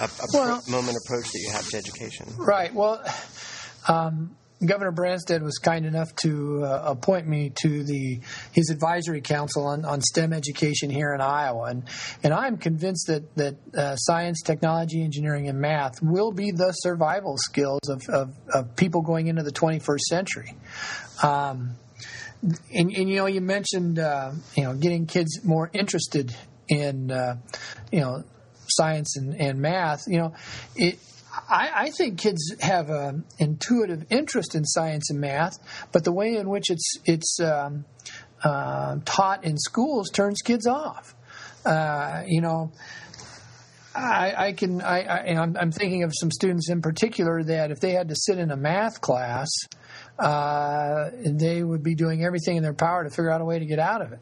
a, 0.00 0.04
a 0.04 0.08
well, 0.32 0.62
moment 0.68 0.96
approach 1.04 1.30
that 1.32 1.40
you 1.40 1.50
have 1.52 1.68
to 1.68 1.76
education. 1.76 2.26
Right. 2.36 2.72
Well. 2.72 3.02
Um, 3.88 4.36
Governor 4.64 4.92
Branstad 4.92 5.42
was 5.42 5.58
kind 5.58 5.84
enough 5.84 6.14
to 6.16 6.64
uh, 6.64 6.82
appoint 6.86 7.26
me 7.26 7.52
to 7.62 7.82
the 7.84 8.20
his 8.52 8.70
advisory 8.70 9.20
council 9.20 9.66
on, 9.66 9.84
on 9.84 10.00
STEM 10.00 10.32
education 10.32 10.90
here 10.90 11.14
in 11.14 11.20
Iowa, 11.20 11.64
and 11.64 11.84
and 12.22 12.32
I'm 12.32 12.56
convinced 12.56 13.08
that 13.08 13.34
that 13.36 13.56
uh, 13.76 13.96
science, 13.96 14.42
technology, 14.42 15.02
engineering, 15.02 15.48
and 15.48 15.60
math 15.60 16.02
will 16.02 16.32
be 16.32 16.50
the 16.50 16.72
survival 16.72 17.36
skills 17.38 17.80
of, 17.88 18.02
of, 18.08 18.34
of 18.52 18.76
people 18.76 19.02
going 19.02 19.26
into 19.26 19.42
the 19.42 19.52
21st 19.52 20.00
century. 20.00 20.54
Um, 21.22 21.76
and, 22.42 22.90
and, 22.92 23.08
you 23.08 23.16
know, 23.16 23.26
you 23.26 23.40
mentioned 23.40 23.98
uh, 23.98 24.32
you 24.56 24.64
know 24.64 24.74
getting 24.74 25.06
kids 25.06 25.44
more 25.44 25.70
interested 25.72 26.34
in 26.68 27.10
uh, 27.10 27.36
you 27.90 28.00
know 28.00 28.24
science 28.68 29.16
and, 29.16 29.34
and 29.40 29.60
math. 29.60 30.04
You 30.06 30.18
know, 30.18 30.34
it 30.74 30.98
I, 31.52 31.70
I, 31.74 31.90
think 31.90 32.18
kids 32.18 32.54
have 32.60 32.88
an 32.88 33.24
intuitive 33.38 34.06
interest 34.08 34.54
in 34.54 34.64
science 34.64 35.10
and 35.10 35.20
math, 35.20 35.58
but 35.92 36.02
the 36.02 36.12
way 36.12 36.36
in 36.36 36.48
which 36.48 36.70
it's 36.70 36.94
it's 37.04 37.38
um, 37.40 37.84
uh, 38.42 38.96
taught 39.04 39.44
in 39.44 39.58
schools 39.58 40.08
turns 40.10 40.40
kids 40.40 40.66
off. 40.66 41.14
Uh, 41.66 42.22
you 42.26 42.40
know, 42.40 42.72
I, 43.94 44.46
I 44.46 44.52
can. 44.52 44.80
I, 44.80 45.02
I 45.02 45.18
am 45.26 45.56
I'm 45.60 45.72
thinking 45.72 46.04
of 46.04 46.12
some 46.18 46.30
students 46.30 46.70
in 46.70 46.80
particular 46.80 47.42
that 47.44 47.70
if 47.70 47.80
they 47.80 47.92
had 47.92 48.08
to 48.08 48.16
sit 48.16 48.38
in 48.38 48.50
a 48.50 48.56
math 48.56 49.02
class, 49.02 49.50
uh, 50.18 51.10
they 51.22 51.62
would 51.62 51.82
be 51.82 51.94
doing 51.94 52.24
everything 52.24 52.56
in 52.56 52.62
their 52.62 52.72
power 52.72 53.04
to 53.04 53.10
figure 53.10 53.30
out 53.30 53.42
a 53.42 53.44
way 53.44 53.58
to 53.58 53.66
get 53.66 53.78
out 53.78 54.00
of 54.00 54.12
it. 54.12 54.20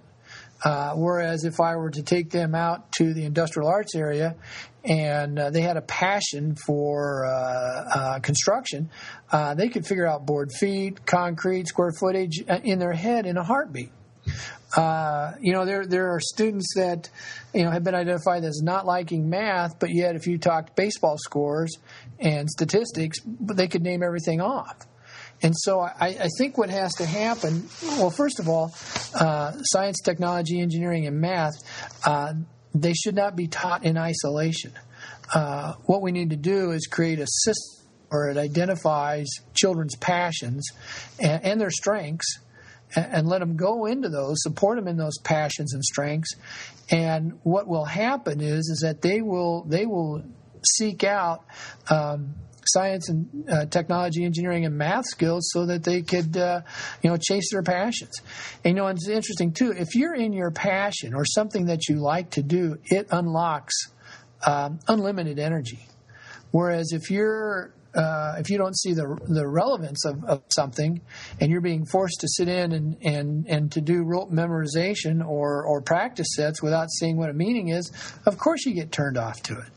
Uh, 0.62 0.92
whereas 0.94 1.44
if 1.44 1.60
I 1.60 1.76
were 1.76 1.90
to 1.90 2.02
take 2.02 2.30
them 2.30 2.54
out 2.54 2.92
to 2.92 3.14
the 3.14 3.24
industrial 3.24 3.68
arts 3.68 3.94
area 3.94 4.36
and 4.84 5.38
uh, 5.38 5.50
they 5.50 5.62
had 5.62 5.76
a 5.76 5.82
passion 5.82 6.54
for 6.54 7.24
uh, 7.24 7.30
uh 7.30 8.18
construction, 8.20 8.90
uh, 9.32 9.54
they 9.54 9.68
could 9.68 9.86
figure 9.86 10.06
out 10.06 10.26
board 10.26 10.50
feet, 10.52 11.06
concrete, 11.06 11.68
square 11.68 11.92
footage 11.98 12.40
in 12.64 12.78
their 12.78 12.92
head 12.92 13.26
in 13.26 13.36
a 13.36 13.42
heartbeat. 13.42 13.90
you 15.40 15.52
know, 15.52 15.64
there 15.64 15.86
there 15.86 16.14
are 16.14 16.20
students 16.20 16.74
that 16.76 17.08
you 17.54 17.64
know 17.64 17.70
have 17.70 17.82
been 17.82 17.94
identified 17.94 18.44
as 18.44 18.60
not 18.62 18.84
liking 18.84 19.28
math, 19.30 19.78
but 19.78 19.90
yet 19.90 20.14
if 20.14 20.26
you 20.26 20.38
talked 20.38 20.76
baseball 20.76 21.16
scores 21.18 21.76
and 22.18 22.48
statistics, 22.50 23.18
they 23.24 23.66
could 23.66 23.82
name 23.82 24.02
everything 24.02 24.40
off. 24.40 24.86
And 25.42 25.54
so 25.56 25.80
I, 25.80 25.94
I, 26.00 26.28
think 26.36 26.58
what 26.58 26.68
has 26.68 26.94
to 26.96 27.06
happen, 27.06 27.66
well, 27.82 28.10
first 28.10 28.40
of 28.40 28.48
all, 28.48 28.74
uh, 29.14 29.52
science, 29.62 30.00
technology, 30.04 30.60
engineering, 30.60 31.06
and 31.06 31.18
math, 31.18 31.54
uh, 32.04 32.34
they 32.74 32.92
should 32.92 33.14
not 33.14 33.36
be 33.36 33.46
taught 33.46 33.84
in 33.84 33.96
isolation. 33.96 34.72
Uh, 35.34 35.74
what 35.84 36.02
we 36.02 36.12
need 36.12 36.30
to 36.30 36.36
do 36.36 36.72
is 36.72 36.86
create 36.86 37.20
a 37.20 37.26
system 37.26 37.86
where 38.10 38.28
it 38.28 38.36
identifies 38.36 39.28
children's 39.54 39.96
passions 39.96 40.68
and, 41.20 41.44
and 41.44 41.60
their 41.60 41.70
strengths 41.70 42.40
and, 42.94 43.06
and, 43.12 43.28
let 43.28 43.38
them 43.38 43.56
go 43.56 43.86
into 43.86 44.08
those, 44.08 44.42
support 44.42 44.76
them 44.76 44.88
in 44.88 44.96
those 44.96 45.16
passions 45.18 45.72
and 45.72 45.84
strengths. 45.84 46.34
And 46.90 47.38
what 47.44 47.68
will 47.68 47.84
happen 47.84 48.40
is, 48.40 48.68
is 48.68 48.80
that 48.82 49.00
they 49.00 49.22
will, 49.22 49.62
they 49.62 49.86
will 49.86 50.24
seek 50.76 51.04
out, 51.04 51.44
um, 51.88 52.34
science 52.72 53.08
and 53.08 53.50
uh, 53.50 53.66
technology, 53.66 54.24
engineering, 54.24 54.64
and 54.64 54.76
math 54.76 55.06
skills 55.06 55.48
so 55.52 55.66
that 55.66 55.84
they 55.84 56.02
could, 56.02 56.36
uh, 56.36 56.60
you 57.02 57.10
know, 57.10 57.16
chase 57.16 57.50
their 57.52 57.62
passions. 57.62 58.20
And, 58.64 58.76
you 58.76 58.82
know, 58.82 58.88
it's 58.88 59.08
interesting 59.08 59.52
too. 59.52 59.72
If 59.72 59.94
you're 59.94 60.14
in 60.14 60.32
your 60.32 60.50
passion 60.50 61.14
or 61.14 61.24
something 61.24 61.66
that 61.66 61.88
you 61.88 61.96
like 61.96 62.30
to 62.30 62.42
do, 62.42 62.78
it 62.84 63.06
unlocks 63.10 63.74
um, 64.46 64.80
unlimited 64.88 65.38
energy. 65.38 65.86
Whereas 66.50 66.92
if 66.92 67.10
you're 67.10 67.72
uh, 67.94 68.36
if 68.38 68.50
you 68.50 68.56
don't 68.56 68.78
see 68.78 68.92
the 68.92 69.18
the 69.26 69.46
relevance 69.46 70.04
of, 70.04 70.24
of, 70.24 70.42
something, 70.48 71.00
and 71.40 71.50
you're 71.50 71.60
being 71.60 71.84
forced 71.84 72.20
to 72.20 72.28
sit 72.28 72.48
in 72.48 72.72
and, 72.72 72.96
and, 73.02 73.46
and 73.48 73.72
to 73.72 73.80
do 73.80 74.04
rote 74.04 74.30
memorization 74.30 75.26
or, 75.26 75.64
or 75.64 75.82
practice 75.82 76.28
sets 76.36 76.62
without 76.62 76.88
seeing 76.90 77.16
what 77.16 77.30
a 77.30 77.32
meaning 77.32 77.68
is, 77.68 77.90
of 78.26 78.38
course 78.38 78.64
you 78.64 78.74
get 78.74 78.92
turned 78.92 79.18
off 79.18 79.42
to 79.42 79.54
it. 79.54 79.68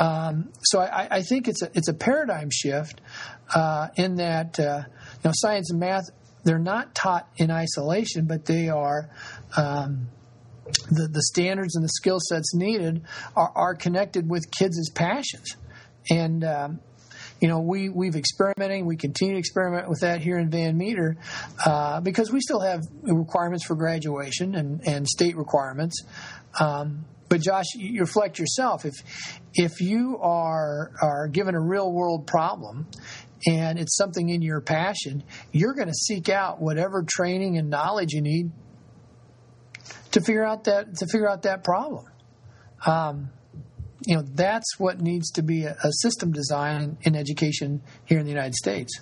Um, 0.00 0.52
so 0.62 0.80
I, 0.80 1.08
I, 1.10 1.22
think 1.22 1.48
it's 1.48 1.62
a 1.62 1.70
it's 1.74 1.88
a 1.88 1.94
paradigm 1.94 2.48
shift 2.50 3.00
uh, 3.54 3.88
in 3.96 4.16
that 4.16 4.58
uh, 4.58 4.84
you 4.86 5.20
know 5.24 5.32
science 5.34 5.70
and 5.70 5.80
math 5.80 6.10
they're 6.44 6.58
not 6.58 6.94
taught 6.94 7.28
in 7.36 7.50
isolation, 7.50 8.26
but 8.26 8.46
they 8.46 8.68
are. 8.68 9.10
Um, 9.56 10.08
the, 10.90 11.08
the 11.08 11.22
standards 11.22 11.76
and 11.76 11.84
the 11.84 11.90
skill 11.90 12.18
sets 12.20 12.54
needed 12.54 13.02
are, 13.36 13.52
are 13.54 13.74
connected 13.74 14.28
with 14.28 14.50
kids' 14.50 14.90
passions. 14.90 15.56
And 16.08 16.44
um, 16.44 16.80
you 17.40 17.48
know, 17.48 17.60
we 17.60 17.88
we've 17.88 18.16
experimenting. 18.16 18.86
We 18.86 18.96
continue 18.96 19.34
to 19.34 19.38
experiment 19.38 19.88
with 19.88 20.00
that 20.00 20.20
here 20.20 20.38
in 20.38 20.50
Van 20.50 20.76
Meter 20.76 21.16
uh, 21.66 22.00
because 22.00 22.30
we 22.30 22.40
still 22.40 22.60
have 22.60 22.82
requirements 23.02 23.64
for 23.64 23.74
graduation 23.74 24.54
and, 24.54 24.86
and 24.86 25.06
state 25.08 25.36
requirements. 25.36 26.04
Um, 26.60 27.04
but 27.32 27.40
Josh, 27.40 27.64
you 27.76 27.98
reflect 28.02 28.38
yourself. 28.38 28.84
If 28.84 28.92
if 29.54 29.80
you 29.80 30.18
are 30.20 30.92
are 31.00 31.28
given 31.28 31.54
a 31.54 31.60
real 31.60 31.90
world 31.90 32.26
problem 32.26 32.86
and 33.46 33.78
it's 33.78 33.96
something 33.96 34.28
in 34.28 34.42
your 34.42 34.60
passion, 34.60 35.24
you're 35.50 35.72
going 35.72 35.88
to 35.88 35.94
seek 35.94 36.28
out 36.28 36.60
whatever 36.60 37.02
training 37.08 37.56
and 37.56 37.70
knowledge 37.70 38.12
you 38.12 38.20
need 38.20 38.50
to 40.10 40.20
figure 40.20 40.44
out 40.44 40.64
that 40.64 40.94
to 40.96 41.06
figure 41.06 41.26
out 41.26 41.44
that 41.44 41.64
problem. 41.64 42.04
Um, 42.84 43.30
you 44.04 44.16
know, 44.16 44.24
that's 44.34 44.78
what 44.78 45.00
needs 45.00 45.30
to 45.30 45.42
be 45.42 45.64
a, 45.64 45.74
a 45.82 45.90
system 46.02 46.32
design 46.32 46.98
in 47.00 47.16
education 47.16 47.80
here 48.04 48.18
in 48.18 48.26
the 48.26 48.30
United 48.30 48.56
States. 48.56 49.00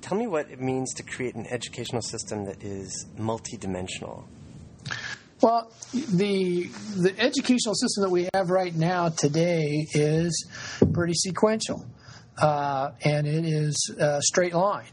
Tell 0.00 0.18
me 0.18 0.26
what 0.26 0.50
it 0.50 0.60
means 0.60 0.92
to 0.94 1.04
create 1.04 1.36
an 1.36 1.46
educational 1.46 2.02
system 2.02 2.46
that 2.46 2.64
is 2.64 3.06
multidimensional. 3.16 4.24
Well, 5.42 5.72
the 5.92 6.64
the 6.96 7.14
educational 7.18 7.74
system 7.74 8.02
that 8.02 8.10
we 8.10 8.28
have 8.34 8.50
right 8.50 8.74
now 8.74 9.08
today 9.08 9.86
is 9.94 10.46
pretty 10.92 11.14
sequential, 11.14 11.86
uh, 12.36 12.90
and 13.02 13.26
it 13.26 13.46
is 13.46 13.94
a 13.98 14.20
straight 14.20 14.52
line. 14.52 14.90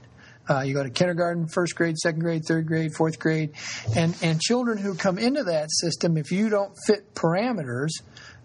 Uh, 0.50 0.62
you 0.62 0.74
go 0.74 0.84
to 0.84 0.90
kindergarten, 0.90 1.50
first 1.50 1.76
grade, 1.76 1.98
second 1.98 2.22
grade, 2.22 2.44
third 2.48 2.66
grade, 2.66 2.94
fourth 2.94 3.20
grade, 3.20 3.52
and 3.94 4.16
and 4.22 4.40
children 4.40 4.78
who 4.78 4.96
come 4.96 5.18
into 5.18 5.44
that 5.44 5.70
system, 5.70 6.16
if 6.16 6.32
you 6.32 6.48
don't 6.48 6.74
fit 6.86 7.14
parameters, 7.14 7.90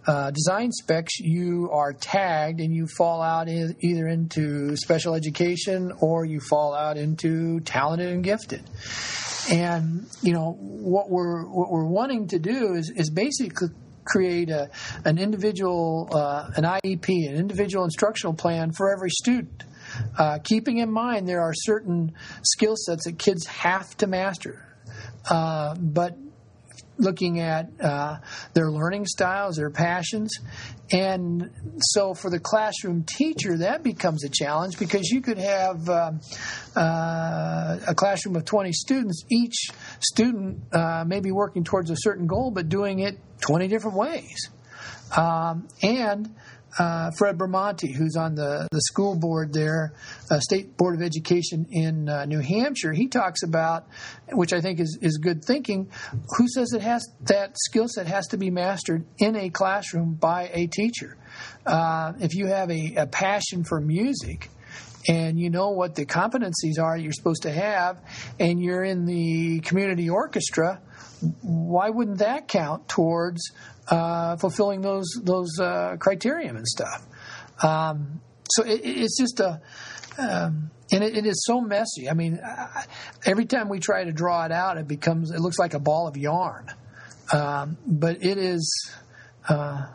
uh, 0.04 0.32
design 0.32 0.72
specs, 0.72 1.20
you 1.20 1.70
are 1.70 1.92
tagged 1.92 2.58
and 2.58 2.74
you 2.74 2.88
fall 2.88 3.22
out 3.22 3.48
in, 3.48 3.76
either 3.80 4.08
into 4.08 4.76
special 4.76 5.14
education 5.14 5.92
or 6.00 6.24
you 6.24 6.40
fall 6.40 6.74
out 6.74 6.96
into 6.96 7.60
talented 7.60 8.08
and 8.08 8.24
gifted. 8.24 8.68
And 9.50 10.06
you 10.22 10.32
know 10.32 10.52
what 10.58 11.10
we're 11.10 11.44
what 11.44 11.70
we're 11.70 11.86
wanting 11.86 12.28
to 12.28 12.38
do 12.38 12.74
is 12.74 12.90
is 12.90 13.10
basically 13.10 13.68
create 14.04 14.50
a, 14.50 14.70
an 15.04 15.18
individual 15.18 16.08
uh, 16.12 16.50
an 16.56 16.64
IEP, 16.64 17.28
an 17.28 17.36
individual 17.36 17.84
instructional 17.84 18.34
plan 18.34 18.72
for 18.72 18.92
every 18.92 19.10
student. 19.10 19.64
Uh, 20.18 20.38
keeping 20.42 20.78
in 20.78 20.90
mind 20.90 21.28
there 21.28 21.42
are 21.42 21.52
certain 21.54 22.12
skill 22.42 22.76
sets 22.76 23.04
that 23.04 23.18
kids 23.18 23.46
have 23.46 23.96
to 23.96 24.06
master, 24.06 24.64
uh, 25.28 25.74
but 25.74 26.16
looking 27.02 27.40
at 27.40 27.68
uh, 27.80 28.18
their 28.54 28.70
learning 28.70 29.06
styles, 29.06 29.56
their 29.56 29.70
passions. 29.70 30.38
And 30.90 31.50
so 31.78 32.14
for 32.14 32.30
the 32.30 32.38
classroom 32.38 33.04
teacher, 33.04 33.58
that 33.58 33.82
becomes 33.82 34.24
a 34.24 34.28
challenge 34.28 34.78
because 34.78 35.10
you 35.10 35.20
could 35.20 35.38
have 35.38 35.88
um, 35.88 36.20
uh, 36.76 37.78
a 37.86 37.94
classroom 37.94 38.36
of 38.36 38.44
20 38.44 38.72
students, 38.72 39.24
each 39.30 39.70
student 40.00 40.62
uh, 40.72 41.04
may 41.06 41.20
be 41.20 41.32
working 41.32 41.64
towards 41.64 41.90
a 41.90 41.96
certain 41.96 42.26
goal, 42.26 42.50
but 42.50 42.68
doing 42.68 43.00
it 43.00 43.18
20 43.40 43.68
different 43.68 43.96
ways. 43.96 44.48
Um, 45.16 45.68
and 45.82 46.34
uh, 46.78 47.10
Fred 47.18 47.38
Bramante, 47.38 47.94
who's 47.94 48.16
on 48.16 48.34
the, 48.34 48.68
the 48.70 48.80
school 48.80 49.14
board 49.14 49.52
there, 49.52 49.92
uh, 50.30 50.40
State 50.40 50.76
Board 50.76 50.94
of 50.94 51.02
Education 51.02 51.66
in 51.70 52.08
uh, 52.08 52.24
New 52.24 52.40
Hampshire, 52.40 52.92
he 52.92 53.08
talks 53.08 53.42
about, 53.42 53.86
which 54.30 54.52
I 54.52 54.60
think 54.60 54.80
is, 54.80 54.98
is 55.02 55.18
good 55.18 55.44
thinking, 55.44 55.90
who 56.36 56.48
says 56.48 56.72
it 56.72 56.82
has 56.82 57.06
that 57.22 57.56
skill 57.58 57.88
set 57.88 58.06
has 58.06 58.28
to 58.28 58.38
be 58.38 58.50
mastered 58.50 59.04
in 59.18 59.36
a 59.36 59.50
classroom 59.50 60.14
by 60.14 60.50
a 60.52 60.66
teacher. 60.66 61.16
Uh, 61.66 62.12
if 62.20 62.34
you 62.34 62.46
have 62.46 62.70
a, 62.70 62.94
a 62.96 63.06
passion 63.06 63.64
for 63.64 63.80
music, 63.80 64.48
and 65.08 65.38
you 65.38 65.50
know 65.50 65.70
what 65.70 65.96
the 65.96 66.06
competencies 66.06 66.78
are 66.80 66.96
you're 66.96 67.12
supposed 67.12 67.42
to 67.42 67.50
have, 67.50 67.98
and 68.38 68.62
you're 68.62 68.84
in 68.84 69.04
the 69.04 69.60
community 69.60 70.08
orchestra, 70.08 70.80
why 71.40 71.90
wouldn't 71.90 72.18
that 72.18 72.48
count 72.48 72.88
towards 72.88 73.52
uh, 73.88 74.36
fulfilling 74.36 74.80
those 74.80 75.08
those 75.22 75.58
uh, 75.58 75.96
criterion 75.98 76.56
and 76.56 76.66
stuff. 76.66 77.06
Um, 77.62 78.20
so 78.50 78.64
it, 78.64 78.80
it's 78.84 79.18
just 79.18 79.40
a, 79.40 79.60
um, 80.18 80.70
and 80.90 81.02
it, 81.02 81.16
it 81.16 81.26
is 81.26 81.44
so 81.46 81.60
messy. 81.60 82.08
I 82.10 82.14
mean, 82.14 82.40
every 83.24 83.46
time 83.46 83.68
we 83.68 83.78
try 83.78 84.04
to 84.04 84.12
draw 84.12 84.44
it 84.44 84.52
out, 84.52 84.76
it 84.78 84.88
becomes 84.88 85.30
it 85.30 85.40
looks 85.40 85.58
like 85.58 85.74
a 85.74 85.80
ball 85.80 86.06
of 86.06 86.16
yarn. 86.16 86.66
Um, 87.32 87.78
but 87.86 88.22
it 88.24 88.38
is. 88.38 88.90
Uh, 89.48 89.86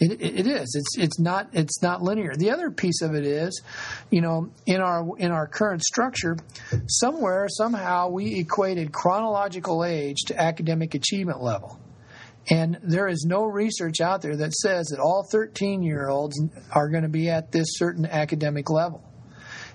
it, 0.00 0.12
it 0.22 0.46
is. 0.46 0.74
It's 0.74 0.98
it's 0.98 1.20
not 1.20 1.50
it's 1.52 1.82
not 1.82 2.02
linear. 2.02 2.34
The 2.34 2.50
other 2.50 2.70
piece 2.70 3.02
of 3.02 3.14
it 3.14 3.26
is, 3.26 3.62
you 4.10 4.22
know, 4.22 4.50
in 4.64 4.80
our 4.80 5.06
in 5.18 5.30
our 5.30 5.46
current 5.46 5.82
structure, 5.82 6.38
somewhere 6.86 7.48
somehow 7.50 8.08
we 8.08 8.40
equated 8.40 8.92
chronological 8.92 9.84
age 9.84 10.22
to 10.28 10.40
academic 10.40 10.94
achievement 10.94 11.42
level. 11.42 11.78
And 12.50 12.78
there 12.82 13.06
is 13.06 13.24
no 13.26 13.44
research 13.44 14.00
out 14.00 14.22
there 14.22 14.36
that 14.36 14.52
says 14.52 14.88
that 14.88 14.98
all 14.98 15.26
13 15.30 15.82
year 15.82 16.08
olds 16.08 16.38
are 16.72 16.88
going 16.88 17.04
to 17.04 17.08
be 17.08 17.30
at 17.30 17.52
this 17.52 17.68
certain 17.76 18.04
academic 18.04 18.70
level. 18.70 19.04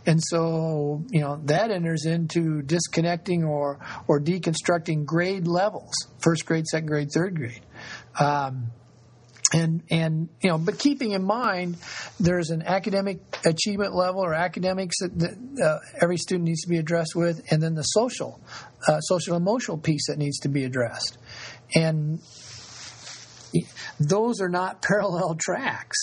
And 0.06 0.22
so, 0.24 1.04
you 1.10 1.22
know, 1.22 1.42
that 1.46 1.72
enters 1.72 2.06
into 2.06 2.62
disconnecting 2.62 3.44
or, 3.44 3.80
or 4.08 4.20
deconstructing 4.20 5.06
grade 5.06 5.48
levels 5.48 5.94
first 6.20 6.46
grade, 6.46 6.68
second 6.68 6.88
grade, 6.88 7.10
third 7.12 7.36
grade. 7.36 7.62
Um, 8.20 8.72
and 9.54 9.84
and 9.92 10.30
you 10.42 10.50
know, 10.50 10.58
but 10.58 10.80
keeping 10.80 11.12
in 11.12 11.24
mind 11.24 11.78
there's 12.20 12.50
an 12.50 12.64
academic 12.64 13.20
achievement 13.46 13.94
level 13.94 14.22
or 14.22 14.34
academics 14.34 14.98
that, 15.00 15.38
uh, 15.64 15.78
every 16.02 16.18
student 16.18 16.46
needs 16.46 16.62
to 16.62 16.68
be 16.68 16.78
addressed 16.78 17.16
with, 17.16 17.42
and 17.52 17.62
then 17.62 17.76
the 17.76 17.84
social, 17.84 18.42
uh, 18.88 19.00
social 19.02 19.36
emotional 19.36 19.78
piece 19.78 20.08
that 20.08 20.18
needs 20.18 20.40
to 20.40 20.50
be 20.50 20.64
addressed, 20.64 21.20
and 21.76 22.20
those 24.00 24.42
are 24.42 24.50
not 24.50 24.82
parallel 24.88 25.36
tracks. 25.36 25.98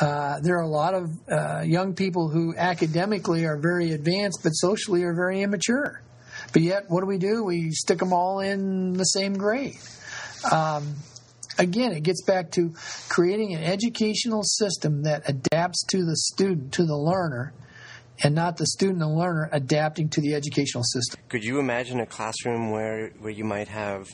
Uh, 0.00 0.40
there 0.42 0.56
are 0.58 0.62
a 0.62 0.68
lot 0.68 0.94
of 0.94 1.10
uh, 1.30 1.62
young 1.64 1.94
people 1.94 2.28
who 2.28 2.54
academically 2.56 3.46
are 3.46 3.56
very 3.56 3.92
advanced, 3.92 4.40
but 4.42 4.50
socially 4.50 5.02
are 5.04 5.14
very 5.14 5.40
immature. 5.40 6.02
But 6.52 6.62
yet, 6.62 6.84
what 6.88 7.00
do 7.00 7.06
we 7.06 7.18
do? 7.18 7.44
We 7.44 7.70
stick 7.70 7.98
them 7.98 8.12
all 8.12 8.40
in 8.40 8.92
the 8.92 9.04
same 9.04 9.34
grade. 9.34 9.78
Um, 10.52 10.96
again, 11.58 11.92
it 11.92 12.02
gets 12.02 12.22
back 12.24 12.50
to 12.52 12.74
creating 13.08 13.54
an 13.54 13.64
educational 13.64 14.42
system 14.42 15.02
that 15.04 15.28
adapts 15.28 15.84
to 15.90 16.04
the 16.04 16.16
student, 16.16 16.72
to 16.74 16.84
the 16.84 16.96
learner, 16.96 17.52
and 18.22 18.34
not 18.34 18.56
the 18.56 18.66
student 18.66 19.02
and 19.02 19.14
learner 19.14 19.48
adapting 19.52 20.08
to 20.10 20.20
the 20.20 20.34
educational 20.34 20.84
system. 20.84 21.20
Could 21.28 21.44
you 21.44 21.58
imagine 21.58 22.00
a 22.00 22.06
classroom 22.06 22.70
where, 22.70 23.10
where 23.18 23.32
you 23.32 23.44
might 23.44 23.68
have 23.68 24.08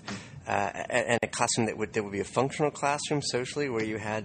uh, 0.47 0.71
and 0.91 1.19
a 1.23 1.29
classroom 1.29 1.67
that 1.67 1.79
would 1.79 1.93
that 1.93 2.03
would 2.03 2.12
be 2.12 2.21
a 2.21 2.25
functional 2.25 2.71
classroom 2.71 3.23
socially, 3.23 3.69
where 3.69 3.85
you 3.85 3.97
had 3.97 4.25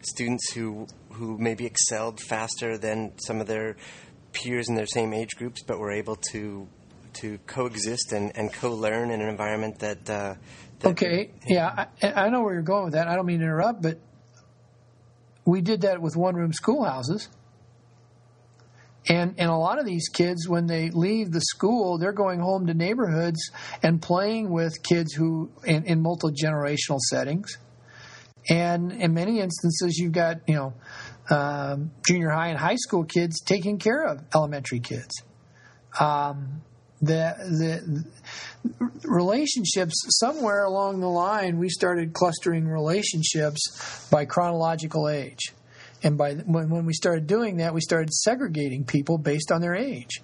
students 0.00 0.52
who 0.52 0.86
who 1.10 1.36
maybe 1.38 1.66
excelled 1.66 2.20
faster 2.20 2.78
than 2.78 3.12
some 3.18 3.40
of 3.40 3.46
their 3.46 3.76
peers 4.32 4.68
in 4.68 4.74
their 4.74 4.86
same 4.86 5.12
age 5.12 5.30
groups, 5.36 5.62
but 5.62 5.78
were 5.78 5.92
able 5.92 6.16
to 6.16 6.66
to 7.14 7.38
coexist 7.46 8.12
and, 8.12 8.36
and 8.36 8.52
co-learn 8.52 9.10
in 9.10 9.20
an 9.20 9.28
environment 9.28 9.78
that. 9.80 10.08
Uh, 10.08 10.34
that 10.80 10.90
okay, 10.90 11.32
yeah, 11.46 11.86
I, 12.02 12.12
I 12.12 12.28
know 12.30 12.42
where 12.42 12.54
you're 12.54 12.62
going 12.62 12.84
with 12.84 12.94
that. 12.94 13.08
I 13.08 13.16
don't 13.16 13.26
mean 13.26 13.40
to 13.40 13.44
interrupt, 13.44 13.82
but 13.82 13.98
we 15.44 15.60
did 15.60 15.80
that 15.82 16.00
with 16.00 16.16
one-room 16.16 16.52
schoolhouses. 16.52 17.28
And 19.08 19.34
and 19.38 19.50
a 19.50 19.56
lot 19.56 19.78
of 19.78 19.86
these 19.86 20.08
kids, 20.08 20.48
when 20.48 20.66
they 20.66 20.90
leave 20.90 21.32
the 21.32 21.40
school, 21.40 21.98
they're 21.98 22.12
going 22.12 22.40
home 22.40 22.66
to 22.66 22.74
neighborhoods 22.74 23.50
and 23.82 24.02
playing 24.02 24.50
with 24.50 24.82
kids 24.82 25.14
who 25.14 25.50
in, 25.64 25.84
in 25.84 26.02
multi 26.02 26.28
generational 26.28 26.98
settings. 26.98 27.56
And 28.50 28.92
in 28.92 29.14
many 29.14 29.40
instances, 29.40 29.98
you've 29.98 30.12
got 30.12 30.46
you 30.46 30.54
know 30.54 30.74
um, 31.30 31.90
junior 32.06 32.30
high 32.30 32.48
and 32.48 32.58
high 32.58 32.76
school 32.76 33.04
kids 33.04 33.40
taking 33.40 33.78
care 33.78 34.04
of 34.04 34.22
elementary 34.34 34.80
kids. 34.80 35.22
Um, 35.98 36.62
the 37.00 37.34
the 37.48 38.04
relationships 39.04 39.94
somewhere 40.18 40.64
along 40.64 41.00
the 41.00 41.08
line, 41.08 41.58
we 41.58 41.68
started 41.68 42.12
clustering 42.12 42.66
relationships 42.66 44.08
by 44.10 44.24
chronological 44.24 45.08
age. 45.08 45.52
And 46.02 46.16
by 46.16 46.34
when, 46.34 46.70
when 46.70 46.86
we 46.86 46.92
started 46.92 47.26
doing 47.26 47.58
that, 47.58 47.74
we 47.74 47.80
started 47.80 48.12
segregating 48.12 48.84
people 48.84 49.18
based 49.18 49.50
on 49.50 49.60
their 49.60 49.74
age. 49.74 50.20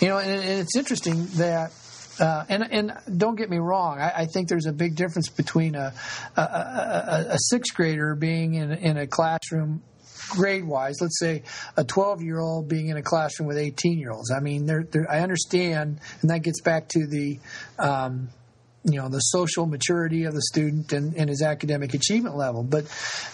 You 0.00 0.08
know, 0.08 0.18
and, 0.18 0.30
and 0.30 0.60
it's 0.60 0.76
interesting 0.76 1.26
that 1.36 1.72
uh, 2.20 2.44
and 2.48 2.62
and 2.70 3.18
don't 3.18 3.36
get 3.36 3.50
me 3.50 3.58
wrong, 3.58 3.98
I, 3.98 4.22
I, 4.22 4.26
think 4.26 4.48
there's 4.48 4.66
a 4.66 4.72
big 4.72 4.94
difference 4.94 5.28
between 5.28 5.74
a 5.74 5.92
a, 6.36 6.40
a, 6.40 7.26
a 7.30 7.38
sixth 7.38 7.74
grader 7.74 8.14
being 8.14 8.54
in 8.54 8.72
in 8.72 8.96
a 8.96 9.06
classroom 9.06 9.82
grade 10.30 10.64
wise. 10.64 10.96
Let's 11.00 11.18
say 11.18 11.42
a 11.76 11.84
12 11.84 12.22
year 12.22 12.38
old 12.38 12.68
being 12.68 12.88
in 12.88 12.96
a 12.96 13.02
classroom 13.02 13.48
with 13.48 13.58
18 13.58 13.98
year 13.98 14.12
olds. 14.12 14.30
I 14.30 14.40
mean, 14.40 14.66
they're, 14.66 14.84
they're, 14.84 15.10
I 15.10 15.20
understand, 15.20 16.00
and 16.20 16.30
that 16.30 16.42
gets 16.42 16.60
back 16.60 16.88
to 16.88 17.06
the 17.06 17.38
um, 17.78 18.28
you 18.86 19.00
know 19.00 19.08
the 19.08 19.18
social 19.18 19.66
maturity 19.66 20.24
of 20.24 20.34
the 20.34 20.42
student 20.42 20.92
and, 20.92 21.16
and, 21.16 21.28
his 21.28 21.42
academic 21.42 21.92
achievement 21.92 22.36
level. 22.36 22.62
But 22.62 22.84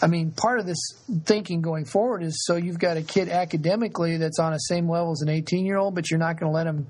I 0.01 0.07
mean, 0.07 0.33
part 0.33 0.59
of 0.59 0.67
this 0.67 0.79
thinking 1.25 1.61
going 1.61 1.85
forward 1.85 2.23
is 2.23 2.45
so 2.47 2.57
you've 2.57 2.79
got 2.79 2.97
a 2.97 3.03
kid 3.03 3.29
academically 3.29 4.17
that's 4.17 4.39
on 4.39 4.53
the 4.53 4.59
same 4.59 4.89
level 4.89 5.13
as 5.13 5.21
an 5.21 5.29
18 5.29 5.67
year 5.67 5.77
old, 5.77 5.95
but 5.95 6.11
you're 6.11 6.19
not 6.19 6.41
going 6.41 6.51
to 6.51 6.57
let 6.57 6.67
him 6.67 6.87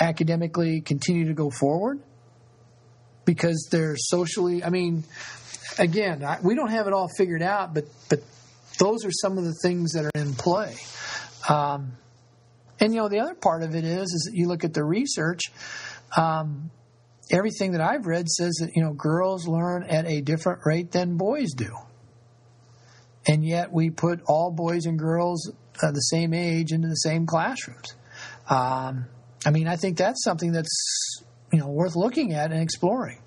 academically 0.00 0.80
continue 0.80 1.28
to 1.28 1.34
go 1.34 1.48
forward 1.50 2.00
because 3.24 3.68
they're 3.70 3.96
socially. 3.96 4.64
I 4.64 4.70
mean, 4.70 5.04
again, 5.78 6.24
I, 6.24 6.38
we 6.42 6.56
don't 6.56 6.70
have 6.70 6.88
it 6.88 6.92
all 6.92 7.08
figured 7.16 7.42
out, 7.42 7.72
but 7.72 7.84
but 8.08 8.20
those 8.78 9.04
are 9.04 9.12
some 9.12 9.38
of 9.38 9.44
the 9.44 9.54
things 9.62 9.92
that 9.92 10.06
are 10.06 10.20
in 10.20 10.34
play. 10.34 10.74
Um, 11.48 11.92
and 12.80 12.92
you 12.92 13.00
know, 13.00 13.08
the 13.08 13.20
other 13.20 13.34
part 13.34 13.62
of 13.62 13.76
it 13.76 13.84
is 13.84 14.12
is 14.12 14.30
you 14.32 14.48
look 14.48 14.64
at 14.64 14.74
the 14.74 14.82
research. 14.82 15.42
Um, 16.16 16.72
everything 17.30 17.72
that 17.72 17.80
I've 17.80 18.06
read 18.06 18.28
says 18.28 18.54
that 18.60 18.74
you 18.74 18.82
know 18.82 18.92
girls 18.92 19.46
learn 19.46 19.84
at 19.84 20.06
a 20.06 20.20
different 20.20 20.60
rate 20.64 20.92
than 20.92 21.16
boys 21.16 21.52
do, 21.56 21.74
and 23.26 23.44
yet 23.44 23.72
we 23.72 23.90
put 23.90 24.20
all 24.26 24.50
boys 24.50 24.86
and 24.86 24.98
girls 24.98 25.50
uh, 25.82 25.90
the 25.90 26.00
same 26.00 26.34
age 26.34 26.72
into 26.72 26.88
the 26.88 26.94
same 26.94 27.26
classrooms. 27.26 27.94
Um, 28.48 29.06
I 29.46 29.50
mean, 29.50 29.68
I 29.68 29.76
think 29.76 29.96
that's 29.96 30.22
something 30.24 30.52
that's 30.52 31.22
you 31.52 31.58
know 31.58 31.68
worth 31.68 31.96
looking 31.96 32.32
at 32.32 32.52
and 32.52 32.62
exploring. 32.62 33.20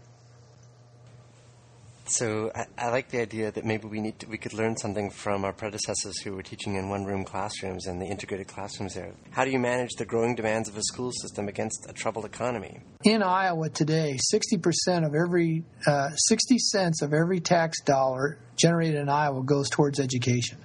So 2.05 2.51
I, 2.53 2.65
I, 2.77 2.89
like 2.89 3.09
the 3.09 3.21
idea 3.21 3.49
that 3.49 3.63
maybe 3.63 3.87
we 3.87 4.01
need 4.01 4.19
to, 4.19 4.27
we 4.27 4.37
could 4.37 4.53
learn 4.53 4.75
something 4.75 5.09
from 5.09 5.45
our 5.45 5.53
predecessors 5.53 6.19
who 6.21 6.33
were 6.33 6.43
teaching 6.43 6.75
in 6.75 6.89
one-room 6.89 7.23
classrooms 7.23 7.87
and 7.87 8.01
the 8.01 8.05
integrated 8.05 8.47
classrooms 8.47 8.95
there. 8.95 9.13
How 9.31 9.45
do 9.45 9.51
you 9.51 9.59
manage 9.59 9.91
the 9.97 10.05
growing 10.05 10.35
demands 10.35 10.67
of 10.67 10.75
a 10.75 10.81
school 10.83 11.11
system 11.13 11.47
against 11.47 11.85
a 11.87 11.93
troubled 11.93 12.25
economy? 12.25 12.81
In 13.05 13.23
Iowa 13.23 13.69
today, 13.69 14.17
sixty 14.19 14.57
percent 14.57 15.05
of 15.05 15.15
every 15.15 15.63
uh, 15.87 16.09
sixty 16.15 16.57
cents 16.59 17.01
of 17.01 17.13
every 17.13 17.39
tax 17.39 17.81
dollar 17.83 18.37
generated 18.57 18.99
in 18.99 19.07
Iowa 19.07 19.41
goes 19.41 19.69
towards 19.69 20.01
education, 20.01 20.57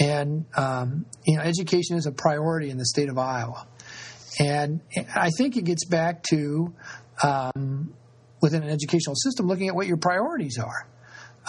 and 0.00 0.46
um, 0.56 1.06
you 1.24 1.36
know 1.36 1.42
education 1.42 1.96
is 1.96 2.06
a 2.06 2.12
priority 2.12 2.70
in 2.70 2.76
the 2.76 2.86
state 2.86 3.08
of 3.08 3.18
Iowa, 3.18 3.68
and 4.40 4.80
I 5.14 5.30
think 5.38 5.56
it 5.56 5.64
gets 5.64 5.86
back 5.86 6.24
to 6.30 6.74
um, 7.22 7.94
within 8.44 8.62
an 8.62 8.68
educational 8.68 9.16
system 9.16 9.46
looking 9.46 9.68
at 9.68 9.74
what 9.74 9.86
your 9.86 9.96
priorities 9.96 10.58
are. 10.58 10.86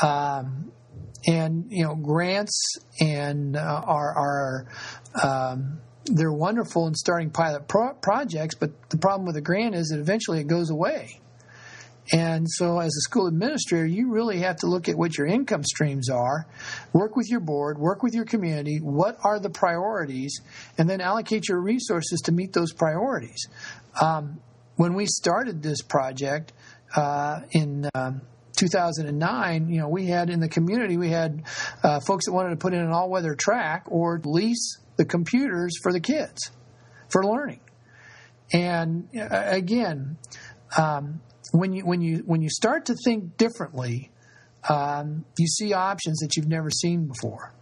Um, 0.02 0.72
and 1.28 1.66
you 1.70 1.84
know 1.84 1.96
grants 1.96 2.78
and 3.02 3.58
uh, 3.58 3.82
are 3.86 4.18
are 4.18 4.68
um, 5.22 5.82
they're 6.06 6.32
wonderful 6.32 6.88
in 6.88 6.94
starting 6.94 7.32
pilot 7.32 7.68
pro- 7.68 7.96
projects, 7.96 8.56
but 8.56 8.90
the 8.90 8.98
problem 8.98 9.26
with 9.26 9.36
a 9.36 9.42
grant 9.42 9.76
is 9.76 9.88
that 9.90 10.00
eventually 10.00 10.40
it 10.40 10.48
goes 10.48 10.70
away. 10.70 11.20
And 12.14 12.48
so, 12.48 12.80
as 12.80 12.96
a 12.96 13.02
school 13.02 13.26
administrator, 13.26 13.88
you 13.88 14.12
really 14.12 14.40
have 14.40 14.58
to 14.58 14.68
look 14.68 14.88
at 14.88 14.96
what 14.96 15.18
your 15.18 15.26
income 15.26 15.64
streams 15.64 16.10
are, 16.10 16.46
work 16.94 17.16
with 17.16 17.30
your 17.30 17.40
board, 17.40 17.80
work 17.80 18.04
with 18.04 18.14
your 18.14 18.26
community. 18.26 18.78
What 18.78 19.18
are 19.24 19.40
the 19.40 19.50
priorities? 19.50 20.40
And 20.78 20.88
then 20.88 21.02
allocate 21.02 21.50
your 21.50 21.60
resources 21.60 22.22
to 22.26 22.32
meet 22.32 22.54
those 22.54 22.72
priorities. 22.72 23.48
Um, 24.00 24.40
when 24.76 24.94
we 24.94 25.06
started 25.06 25.64
this 25.64 25.82
project 25.82 26.54
uh, 26.96 27.42
in 27.52 27.90
um, 27.96 28.22
2009, 28.58 29.70
you 29.70 29.80
know, 29.80 29.90
we 29.90 30.08
had 30.08 30.30
in 30.30 30.40
the 30.40 30.50
community, 30.50 30.98
we 30.98 31.10
had 31.10 31.44
uh, 31.84 32.00
folks 32.00 32.26
that 32.26 32.34
wanted 32.34 32.52
to 32.52 32.58
put 32.58 32.74
in 32.74 32.80
an 32.80 32.92
all 32.92 33.10
weather 33.10 33.36
track 33.36 33.86
or 33.88 34.20
lease 34.24 34.78
the 34.98 35.06
computers 35.06 35.78
for 35.82 35.92
the 35.92 36.00
kids 36.00 36.52
for 37.10 37.24
learning. 37.24 37.60
And 38.54 39.10
uh, 39.18 39.44
again, 39.46 40.18
um, 40.78 41.22
when 41.52 41.74
you 41.74 41.86
when 41.86 42.02
you 42.02 42.18
when 42.26 42.42
you 42.42 42.50
start 42.50 42.86
to 42.88 42.96
think 43.04 43.38
differently, 43.38 44.12
um, 44.70 45.26
you 45.38 45.48
see 45.48 45.74
options 45.74 46.20
that 46.20 46.36
you've 46.36 46.48
never 46.48 46.70
seen 46.70 47.08
before. 47.08 47.54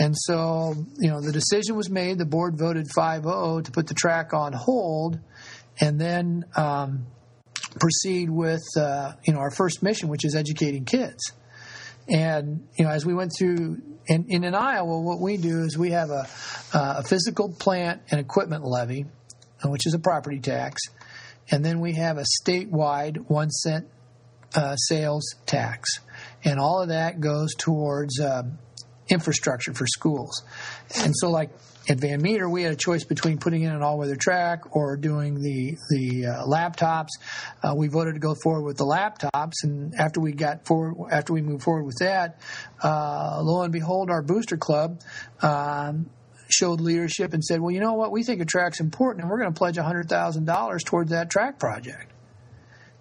And 0.00 0.14
so, 0.16 0.74
you 0.98 1.10
know, 1.10 1.20
the 1.20 1.32
decision 1.32 1.76
was 1.76 1.90
made. 1.90 2.18
The 2.18 2.24
board 2.24 2.56
voted 2.56 2.86
5-0 2.96 3.64
to 3.64 3.70
put 3.72 3.88
the 3.88 3.94
track 3.94 4.32
on 4.32 4.52
hold, 4.52 5.18
and 5.80 6.00
then 6.00 6.44
um, 6.54 7.06
proceed 7.80 8.30
with 8.30 8.62
uh, 8.76 9.12
you 9.24 9.32
know 9.32 9.40
our 9.40 9.50
first 9.50 9.82
mission, 9.82 10.08
which 10.08 10.24
is 10.24 10.34
educating 10.34 10.84
kids. 10.84 11.32
And 12.08 12.66
you 12.78 12.84
know, 12.84 12.90
as 12.90 13.04
we 13.04 13.14
went 13.14 13.32
through, 13.38 13.82
and, 14.08 14.26
and 14.30 14.44
in 14.44 14.54
Iowa, 14.54 15.00
what 15.00 15.20
we 15.20 15.36
do 15.36 15.60
is 15.60 15.76
we 15.76 15.90
have 15.90 16.10
a, 16.10 16.26
uh, 16.72 16.94
a 16.98 17.02
physical 17.02 17.52
plant 17.52 18.02
and 18.10 18.20
equipment 18.20 18.64
levy, 18.64 19.06
which 19.64 19.86
is 19.86 19.94
a 19.94 19.98
property 19.98 20.40
tax, 20.40 20.80
and 21.50 21.64
then 21.64 21.80
we 21.80 21.94
have 21.94 22.16
a 22.16 22.24
statewide 22.42 23.28
one 23.28 23.50
cent 23.50 23.86
uh, 24.54 24.76
sales 24.76 25.34
tax, 25.44 26.00
and 26.44 26.58
all 26.58 26.82
of 26.82 26.88
that 26.88 27.20
goes 27.20 27.54
towards 27.54 28.18
uh, 28.18 28.44
infrastructure 29.08 29.74
for 29.74 29.86
schools. 29.86 30.42
And 30.96 31.14
so, 31.16 31.30
like 31.30 31.50
at 31.88 31.98
Van 31.98 32.20
Meter, 32.20 32.48
we 32.48 32.62
had 32.62 32.72
a 32.72 32.76
choice 32.76 33.04
between 33.04 33.38
putting 33.38 33.62
in 33.62 33.72
an 33.72 33.82
all-weather 33.82 34.16
track 34.16 34.76
or 34.76 34.96
doing 34.96 35.40
the 35.40 35.76
the 35.90 36.26
uh, 36.26 36.44
laptops. 36.46 37.08
Uh, 37.62 37.74
we 37.74 37.88
voted 37.88 38.14
to 38.14 38.20
go 38.20 38.34
forward 38.42 38.64
with 38.64 38.76
the 38.76 38.84
laptops, 38.84 39.54
and 39.62 39.94
after 39.94 40.20
we 40.20 40.32
got 40.32 40.66
forward, 40.66 41.10
after 41.10 41.32
we 41.32 41.40
moved 41.40 41.62
forward 41.62 41.84
with 41.84 41.96
that, 42.00 42.40
uh, 42.82 43.40
lo 43.42 43.62
and 43.62 43.72
behold, 43.72 44.10
our 44.10 44.22
booster 44.22 44.56
club. 44.56 45.00
Um, 45.40 46.10
showed 46.50 46.80
leadership 46.80 47.34
and 47.34 47.44
said, 47.44 47.60
"Well, 47.60 47.70
you 47.70 47.80
know 47.80 47.92
what? 47.92 48.10
We 48.10 48.22
think 48.22 48.40
a 48.40 48.46
track's 48.46 48.80
important, 48.80 49.22
and 49.22 49.30
we're 49.30 49.38
going 49.38 49.52
to 49.52 49.58
pledge 49.58 49.76
hundred 49.76 50.08
thousand 50.08 50.46
dollars 50.46 50.82
towards 50.82 51.10
that 51.10 51.28
track 51.30 51.58
project," 51.58 52.10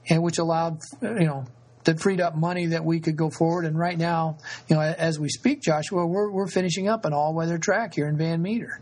and 0.10 0.22
which 0.22 0.38
allowed, 0.38 0.80
you 1.02 1.26
know, 1.26 1.46
that 1.88 2.00
freed 2.00 2.22
up 2.22 2.36
money 2.36 2.68
that 2.68 2.86
we 2.86 3.00
could 3.00 3.16
go 3.16 3.30
forward. 3.30 3.66
And 3.66 3.78
right 3.78 3.98
now, 3.98 4.38
you 4.70 4.76
know, 4.76 4.82
as 4.82 5.20
we 5.20 5.30
speak, 5.30 5.62
Joshua, 5.62 6.06
we're 6.06 6.32
we're 6.32 6.48
finishing 6.48 6.88
up 6.88 7.06
an 7.06 7.14
all-weather 7.14 7.58
track 7.58 7.96
here 7.96 8.08
in 8.08 8.18
Van 8.18 8.42
Meter. 8.42 8.80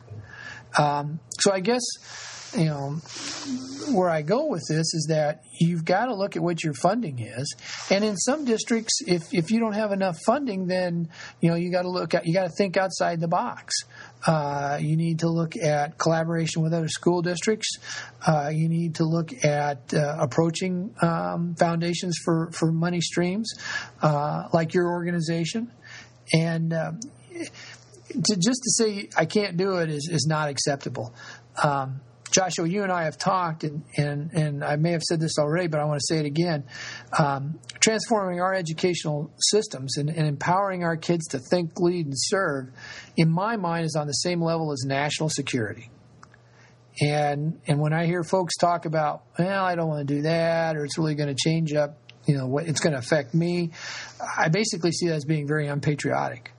Um, 0.78 1.20
so 1.40 1.54
I 1.54 1.62
guess 1.62 1.82
you 2.58 2.66
know 2.66 2.92
where 3.92 4.10
I 4.10 4.22
go 4.22 4.48
with 4.48 4.64
this 4.68 4.94
is 4.94 5.08
that 5.10 5.42
you've 5.60 5.86
got 5.86 6.06
to 6.06 6.16
look 6.16 6.36
at 6.36 6.42
what 6.42 6.64
your 6.64 6.74
funding 6.74 7.20
is, 7.20 7.56
and 7.90 8.04
in 8.04 8.18
some 8.18 8.44
districts, 8.46 9.00
if 9.08 9.34
if 9.34 9.52
you 9.52 9.60
don't 9.60 9.74
have 9.74 9.92
enough 9.92 10.18
funding, 10.26 10.68
then 10.68 11.08
you 11.40 11.50
know 11.50 11.56
you 11.56 11.72
got 11.72 11.84
to 11.84 11.90
look 11.90 12.14
at 12.14 12.26
you 12.26 12.34
got 12.34 12.44
to 12.44 12.54
think 12.58 12.76
outside 12.76 13.20
the 13.22 13.28
box. 13.28 13.74
Uh, 14.26 14.78
you 14.82 14.98
need 14.98 15.20
to 15.20 15.30
look 15.30 15.56
at 15.56 15.98
collaboration 15.98 16.64
with 16.64 16.74
other 16.74 16.88
school 16.88 17.22
districts. 17.22 17.78
Uh, 18.26 18.50
you 18.52 18.68
need 18.68 18.96
to 18.96 19.04
look 19.04 19.32
at 19.44 19.94
uh, 19.94 20.18
approaching 20.20 20.94
um, 21.02 21.56
foundations 21.56 22.18
for, 22.24 22.50
for 22.52 22.72
money 22.72 23.02
streams, 23.02 23.54
uh, 24.02 24.48
like 24.52 24.74
your 24.74 24.88
organization. 24.88 25.72
And 26.34 26.74
um, 26.74 27.00
to, 28.10 28.36
just 28.36 28.62
to 28.64 28.72
say 28.72 29.10
I 29.16 29.26
can't 29.26 29.58
do 29.58 29.78
it 29.78 29.90
is, 29.90 30.10
is 30.12 30.26
not 30.28 30.50
acceptable. 30.50 31.14
Um, 31.62 32.02
Joshua, 32.36 32.68
you 32.68 32.84
and 32.84 32.92
I 32.92 33.06
have 33.06 33.18
talked, 33.18 33.64
and, 33.64 33.86
and, 33.96 34.30
and 34.34 34.64
I 34.64 34.76
may 34.76 34.92
have 34.92 35.04
said 35.04 35.22
this 35.22 35.38
already, 35.40 35.68
but 35.68 35.80
I 35.80 35.86
want 35.86 36.02
to 36.02 36.06
say 36.06 36.20
it 36.20 36.26
again. 36.26 36.66
Um, 37.18 37.60
transforming 37.80 38.42
our 38.42 38.54
educational 38.54 39.32
systems 39.40 39.96
and, 39.96 40.10
and, 40.10 40.28
empowering 40.28 40.84
our 40.84 40.98
kids 40.98 41.28
to 41.28 41.40
think, 41.40 41.80
lead, 41.80 42.08
and 42.08 42.14
serve, 42.14 42.72
in 43.16 43.32
my 43.32 43.56
mind, 43.56 43.86
is 43.86 43.96
on 43.96 44.08
the 44.08 44.14
same 44.14 44.42
level 44.42 44.74
as 44.74 44.84
national 44.86 45.30
security. 45.30 45.90
And 47.00 47.62
and 47.68 47.80
when 47.80 47.94
I 47.94 48.06
hear 48.06 48.24
folks 48.24 48.58
talk 48.58 48.86
about, 48.86 49.24
well, 49.40 49.64
I 49.64 49.76
don't 49.76 49.88
want 49.88 50.06
to 50.06 50.14
do 50.16 50.22
that, 50.24 50.76
or 50.76 50.84
it's 50.84 50.98
really 50.98 51.16
going 51.16 51.34
to 51.34 51.36
change 51.42 51.74
up, 51.74 51.98
you 52.26 52.36
know, 52.38 52.48
what 52.48 52.68
it's 52.68 52.82
going 52.82 52.94
to 52.94 53.00
affect 53.00 53.34
me, 53.34 53.72
I 54.38 54.50
basically 54.50 54.92
see 54.92 55.08
that 55.08 55.16
as 55.16 55.26
being 55.26 55.48
very 55.48 55.68
unpatriotic. 55.68 56.52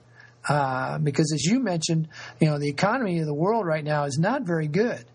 Uh, 0.49 0.97
because 0.97 1.31
as 1.33 1.43
you 1.43 1.59
mentioned, 1.59 2.07
you 2.39 2.47
know, 2.47 2.57
the 2.57 2.69
economy 2.69 3.19
of 3.19 3.27
the 3.27 3.33
world 3.33 3.65
right 3.67 3.83
now 3.83 4.05
is 4.05 4.17
not 4.17 4.43
very 4.43 4.67
good. 4.67 5.05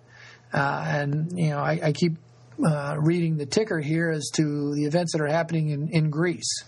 Uh, 0.53 0.85
and 0.87 1.38
you 1.38 1.51
know, 1.51 1.59
I, 1.59 1.81
I 1.83 1.93
keep 1.93 2.15
uh, 2.65 2.97
reading 2.99 3.37
the 3.37 3.47
ticker 3.47 3.81
here 3.81 4.11
as 4.11 4.31
to 4.35 4.75
the 4.75 4.85
events 4.85 5.12
that 5.12 5.21
are 5.21 5.27
happening 5.27 5.71
in, 5.71 5.88
in 5.88 6.11
Greece. 6.11 6.65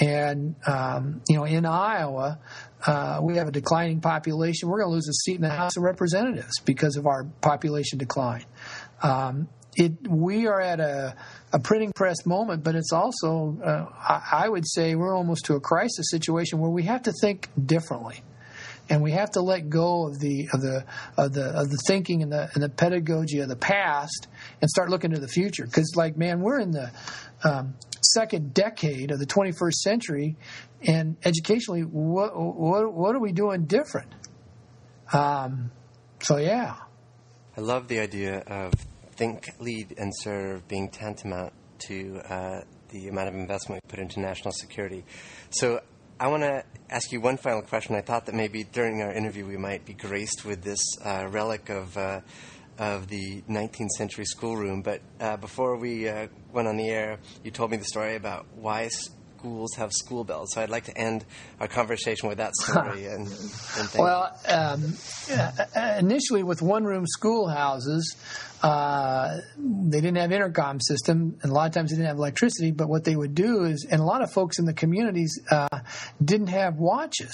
And 0.00 0.56
um, 0.66 1.22
you 1.28 1.36
know, 1.36 1.44
in 1.44 1.66
Iowa, 1.66 2.38
uh, 2.86 3.20
we 3.22 3.36
have 3.36 3.48
a 3.48 3.52
declining 3.52 4.00
population. 4.00 4.68
We're 4.68 4.80
going 4.80 4.90
to 4.90 4.94
lose 4.94 5.08
a 5.08 5.12
seat 5.12 5.36
in 5.36 5.42
the 5.42 5.50
House 5.50 5.76
of 5.76 5.84
Representatives 5.84 6.58
because 6.64 6.96
of 6.96 7.06
our 7.06 7.24
population 7.40 7.98
decline. 7.98 8.44
Um, 9.02 9.48
it, 9.76 10.08
we 10.08 10.46
are 10.46 10.60
at 10.60 10.80
a, 10.80 11.16
a, 11.52 11.58
printing 11.58 11.92
press 11.92 12.24
moment, 12.26 12.62
but 12.62 12.74
it's 12.76 12.92
also, 12.92 13.58
uh, 13.62 13.86
I, 13.98 14.44
I, 14.44 14.48
would 14.48 14.66
say, 14.68 14.94
we're 14.94 15.14
almost 15.16 15.46
to 15.46 15.54
a 15.54 15.60
crisis 15.60 16.06
situation 16.10 16.60
where 16.60 16.70
we 16.70 16.84
have 16.84 17.02
to 17.02 17.12
think 17.20 17.48
differently 17.66 18.22
and 18.88 19.02
we 19.02 19.12
have 19.12 19.30
to 19.32 19.40
let 19.40 19.68
go 19.70 20.06
of 20.06 20.18
the 20.18 20.48
of 20.52 20.60
the 20.60 20.84
of 21.16 21.32
the 21.32 21.44
of 21.44 21.70
the 21.70 21.78
thinking 21.86 22.22
and 22.22 22.32
the 22.32 22.50
and 22.54 22.62
the 22.62 22.68
pedagogy 22.68 23.40
of 23.40 23.48
the 23.48 23.56
past 23.56 24.28
and 24.60 24.68
start 24.68 24.90
looking 24.90 25.12
to 25.12 25.20
the 25.20 25.28
future. 25.28 25.64
Because, 25.64 25.94
like, 25.96 26.16
man, 26.16 26.40
we're 26.40 26.60
in 26.60 26.70
the 26.70 26.90
um, 27.42 27.74
second 28.02 28.52
decade 28.52 29.10
of 29.10 29.18
the 29.18 29.26
21st 29.26 29.72
century, 29.72 30.36
and 30.82 31.16
educationally, 31.24 31.82
what 31.82 32.36
what 32.36 32.92
what 32.92 33.14
are 33.14 33.20
we 33.20 33.32
doing 33.32 33.64
different? 33.64 34.12
Um, 35.12 35.70
so, 36.20 36.36
yeah. 36.36 36.76
I 37.56 37.60
love 37.60 37.88
the 37.88 38.00
idea 38.00 38.38
of 38.40 38.74
think, 39.12 39.48
lead, 39.60 39.94
and 39.96 40.12
serve 40.20 40.66
being 40.66 40.90
tantamount 40.90 41.52
to 41.86 42.20
uh, 42.28 42.60
the 42.88 43.08
amount 43.08 43.28
of 43.28 43.34
investment 43.34 43.82
we 43.84 43.90
put 43.90 43.98
into 43.98 44.20
national 44.20 44.52
security. 44.52 45.04
So 45.50 45.80
I 46.20 46.28
want 46.28 46.44
to 46.44 46.64
ask 46.90 47.10
you 47.10 47.20
one 47.20 47.36
final 47.36 47.62
question. 47.62 47.96
I 47.96 48.00
thought 48.00 48.26
that 48.26 48.36
maybe 48.36 48.62
during 48.62 49.02
our 49.02 49.12
interview 49.12 49.44
we 49.44 49.56
might 49.56 49.84
be 49.84 49.94
graced 49.94 50.44
with 50.44 50.62
this 50.62 50.78
uh, 51.04 51.26
relic 51.28 51.68
of 51.70 51.96
uh, 51.98 52.20
of 52.78 53.08
the 53.08 53.42
19th 53.48 53.90
century 53.98 54.24
schoolroom. 54.24 54.82
But 54.82 55.00
uh, 55.18 55.36
before 55.38 55.76
we 55.76 56.08
uh, 56.08 56.28
went 56.52 56.68
on 56.68 56.76
the 56.76 56.88
air, 56.88 57.18
you 57.42 57.50
told 57.50 57.72
me 57.72 57.78
the 57.78 57.84
story 57.84 58.14
about 58.14 58.46
why 58.54 58.82
schools 59.44 59.74
have 59.76 59.92
school 59.92 60.24
bells. 60.24 60.52
So 60.52 60.62
I'd 60.62 60.70
like 60.70 60.84
to 60.84 60.96
end 60.96 61.24
our 61.60 61.68
conversation 61.68 62.28
with 62.30 62.38
that 62.38 62.54
story. 62.62 63.06
and, 63.06 63.28
and 63.78 63.88
well, 63.98 64.38
um, 64.48 64.94
initially 65.98 66.42
with 66.42 66.62
one-room 66.62 67.04
schoolhouses, 67.06 68.16
uh, 68.62 69.36
they 69.58 70.00
didn't 70.00 70.16
have 70.16 70.32
intercom 70.32 70.80
system, 70.80 71.38
and 71.42 71.52
a 71.52 71.54
lot 71.54 71.66
of 71.66 71.74
times 71.74 71.90
they 71.90 71.96
didn't 71.96 72.08
have 72.08 72.16
electricity. 72.16 72.70
But 72.70 72.88
what 72.88 73.04
they 73.04 73.14
would 73.14 73.34
do 73.34 73.64
is, 73.64 73.86
and 73.90 74.00
a 74.00 74.04
lot 74.04 74.22
of 74.22 74.32
folks 74.32 74.58
in 74.58 74.64
the 74.64 74.72
communities 74.72 75.38
uh, 75.50 75.80
didn't 76.24 76.46
have 76.46 76.76
watches. 76.76 77.32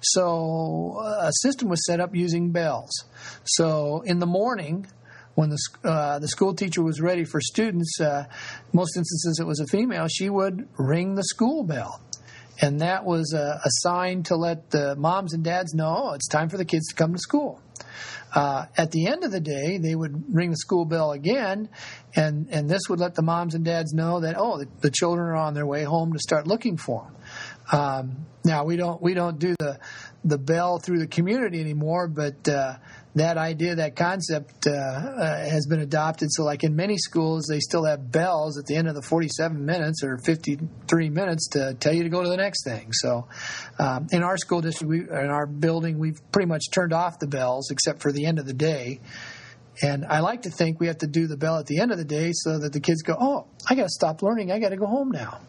So 0.00 0.96
uh, 0.98 1.28
a 1.28 1.32
system 1.42 1.68
was 1.68 1.84
set 1.84 2.00
up 2.00 2.14
using 2.14 2.52
bells. 2.52 3.04
So 3.44 4.02
in 4.06 4.18
the 4.18 4.26
morning, 4.26 4.86
when 5.34 5.50
the 5.50 5.58
uh, 5.82 6.18
the 6.18 6.28
school 6.28 6.54
teacher 6.54 6.82
was 6.82 7.00
ready 7.00 7.24
for 7.24 7.40
students, 7.40 8.00
uh, 8.00 8.24
most 8.72 8.96
instances 8.96 9.38
it 9.40 9.46
was 9.46 9.60
a 9.60 9.66
female. 9.66 10.08
She 10.08 10.30
would 10.30 10.68
ring 10.78 11.14
the 11.14 11.24
school 11.24 11.64
bell, 11.64 12.00
and 12.60 12.80
that 12.80 13.04
was 13.04 13.32
a, 13.32 13.60
a 13.64 13.70
sign 13.82 14.22
to 14.24 14.36
let 14.36 14.70
the 14.70 14.96
moms 14.96 15.34
and 15.34 15.42
dads 15.42 15.74
know 15.74 16.12
it's 16.14 16.28
time 16.28 16.48
for 16.48 16.56
the 16.56 16.64
kids 16.64 16.88
to 16.88 16.94
come 16.94 17.12
to 17.12 17.18
school. 17.18 17.60
Uh, 18.34 18.66
at 18.76 18.90
the 18.90 19.06
end 19.06 19.22
of 19.22 19.30
the 19.30 19.40
day, 19.40 19.78
they 19.78 19.94
would 19.94 20.24
ring 20.34 20.50
the 20.50 20.56
school 20.56 20.84
bell 20.84 21.12
again, 21.12 21.68
and, 22.16 22.48
and 22.50 22.68
this 22.68 22.82
would 22.88 22.98
let 22.98 23.14
the 23.14 23.22
moms 23.22 23.54
and 23.54 23.64
dads 23.64 23.92
know 23.92 24.20
that 24.20 24.34
oh, 24.36 24.58
the, 24.58 24.68
the 24.80 24.90
children 24.90 25.28
are 25.28 25.36
on 25.36 25.54
their 25.54 25.66
way 25.66 25.84
home 25.84 26.12
to 26.12 26.18
start 26.18 26.44
looking 26.44 26.76
for 26.76 27.04
them. 27.04 27.80
Um, 27.80 28.26
now 28.44 28.64
we 28.64 28.76
don't 28.76 29.00
we 29.00 29.14
don't 29.14 29.38
do 29.38 29.54
the 29.58 29.78
the 30.24 30.36
bell 30.36 30.78
through 30.78 30.98
the 30.98 31.06
community 31.06 31.60
anymore, 31.60 32.08
but 32.08 32.48
uh, 32.48 32.74
that 33.14 33.38
idea, 33.38 33.76
that 33.76 33.94
concept, 33.94 34.66
uh, 34.66 34.70
uh, 34.70 35.48
has 35.48 35.66
been 35.66 35.80
adopted. 35.80 36.28
So, 36.32 36.44
like 36.44 36.64
in 36.64 36.74
many 36.74 36.96
schools, 36.98 37.46
they 37.48 37.60
still 37.60 37.84
have 37.84 38.10
bells 38.10 38.58
at 38.58 38.66
the 38.66 38.74
end 38.74 38.88
of 38.88 38.94
the 38.94 39.02
47 39.02 39.64
minutes 39.64 40.02
or 40.02 40.18
53 40.18 41.10
minutes 41.10 41.48
to 41.50 41.74
tell 41.74 41.94
you 41.94 42.02
to 42.02 42.08
go 42.08 42.22
to 42.22 42.28
the 42.28 42.36
next 42.36 42.64
thing. 42.64 42.92
So, 42.92 43.28
um, 43.78 44.08
in 44.10 44.22
our 44.22 44.36
school 44.36 44.60
district, 44.60 44.90
we, 44.90 45.00
in 45.00 45.30
our 45.30 45.46
building, 45.46 45.98
we've 45.98 46.20
pretty 46.32 46.48
much 46.48 46.64
turned 46.72 46.92
off 46.92 47.18
the 47.20 47.28
bells 47.28 47.70
except 47.70 48.02
for 48.02 48.10
the 48.10 48.26
end 48.26 48.38
of 48.38 48.46
the 48.46 48.54
day. 48.54 49.00
And 49.82 50.04
I 50.04 50.20
like 50.20 50.42
to 50.42 50.50
think 50.50 50.80
we 50.80 50.86
have 50.86 50.98
to 50.98 51.06
do 51.06 51.26
the 51.26 51.36
bell 51.36 51.58
at 51.58 51.66
the 51.66 51.80
end 51.80 51.90
of 51.92 51.98
the 51.98 52.04
day 52.04 52.30
so 52.32 52.58
that 52.58 52.72
the 52.72 52.80
kids 52.80 53.02
go, 53.02 53.16
oh, 53.18 53.46
I 53.68 53.74
got 53.74 53.84
to 53.84 53.88
stop 53.88 54.22
learning. 54.22 54.52
I 54.52 54.58
got 54.58 54.68
to 54.68 54.76
go 54.76 54.86
home 54.86 55.10
now. 55.10 55.40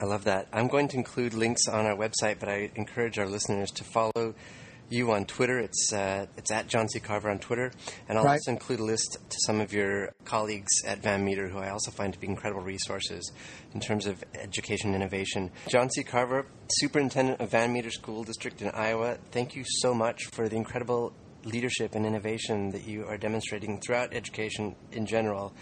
I 0.00 0.04
love 0.04 0.24
that. 0.24 0.48
I'm 0.52 0.66
going 0.66 0.88
to 0.88 0.96
include 0.96 1.34
links 1.34 1.68
on 1.68 1.86
our 1.86 1.94
website, 1.94 2.40
but 2.40 2.48
I 2.48 2.72
encourage 2.74 3.20
our 3.20 3.28
listeners 3.28 3.70
to 3.72 3.84
follow 3.84 4.34
you 4.92 5.12
on 5.12 5.24
Twitter. 5.24 5.58
It's 5.58 5.92
uh, 5.92 6.26
it's 6.36 6.50
at 6.50 6.68
John 6.68 6.88
C. 6.88 7.00
Carver 7.00 7.30
on 7.30 7.38
Twitter, 7.38 7.72
and 8.08 8.18
I'll 8.18 8.24
Right. 8.24 8.32
also 8.34 8.50
include 8.52 8.80
a 8.80 8.84
list 8.84 9.18
to 9.28 9.36
some 9.46 9.60
of 9.60 9.72
your 9.72 10.12
colleagues 10.24 10.70
at 10.86 10.98
Van 11.02 11.24
Meter, 11.24 11.48
who 11.48 11.58
I 11.58 11.70
also 11.70 11.90
find 11.90 12.12
to 12.12 12.18
be 12.18 12.26
incredible 12.26 12.62
resources 12.62 13.32
in 13.74 13.80
terms 13.80 14.06
of 14.06 14.22
education 14.34 14.94
innovation. 14.94 15.50
John 15.68 15.90
C. 15.90 16.02
Carver, 16.04 16.46
Superintendent 16.70 17.40
of 17.40 17.50
Van 17.50 17.72
Meter 17.72 17.90
School 17.90 18.22
District 18.24 18.60
in 18.62 18.70
Iowa. 18.70 19.18
Thank 19.30 19.56
you 19.56 19.64
so 19.66 19.94
much 19.94 20.26
for 20.26 20.48
the 20.48 20.56
incredible 20.56 21.12
leadership 21.44 21.94
and 21.94 22.06
innovation 22.06 22.70
that 22.70 22.86
you 22.86 23.04
are 23.06 23.16
demonstrating 23.16 23.80
throughout 23.80 24.12
education 24.14 24.76
in 24.92 25.06
general, 25.06 25.52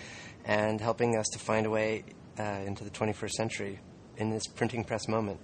and 0.45 0.81
helping 0.81 1.17
us 1.17 1.27
to 1.33 1.39
find 1.39 1.67
a 1.67 1.71
way 1.71 2.05
uh, 2.39 2.43
into 2.67 2.85
the 2.85 2.91
21st 2.91 3.31
century 3.31 3.79
in 4.17 4.29
this 4.31 4.47
printing 4.47 4.85
press 4.85 5.09
moment. 5.09 5.41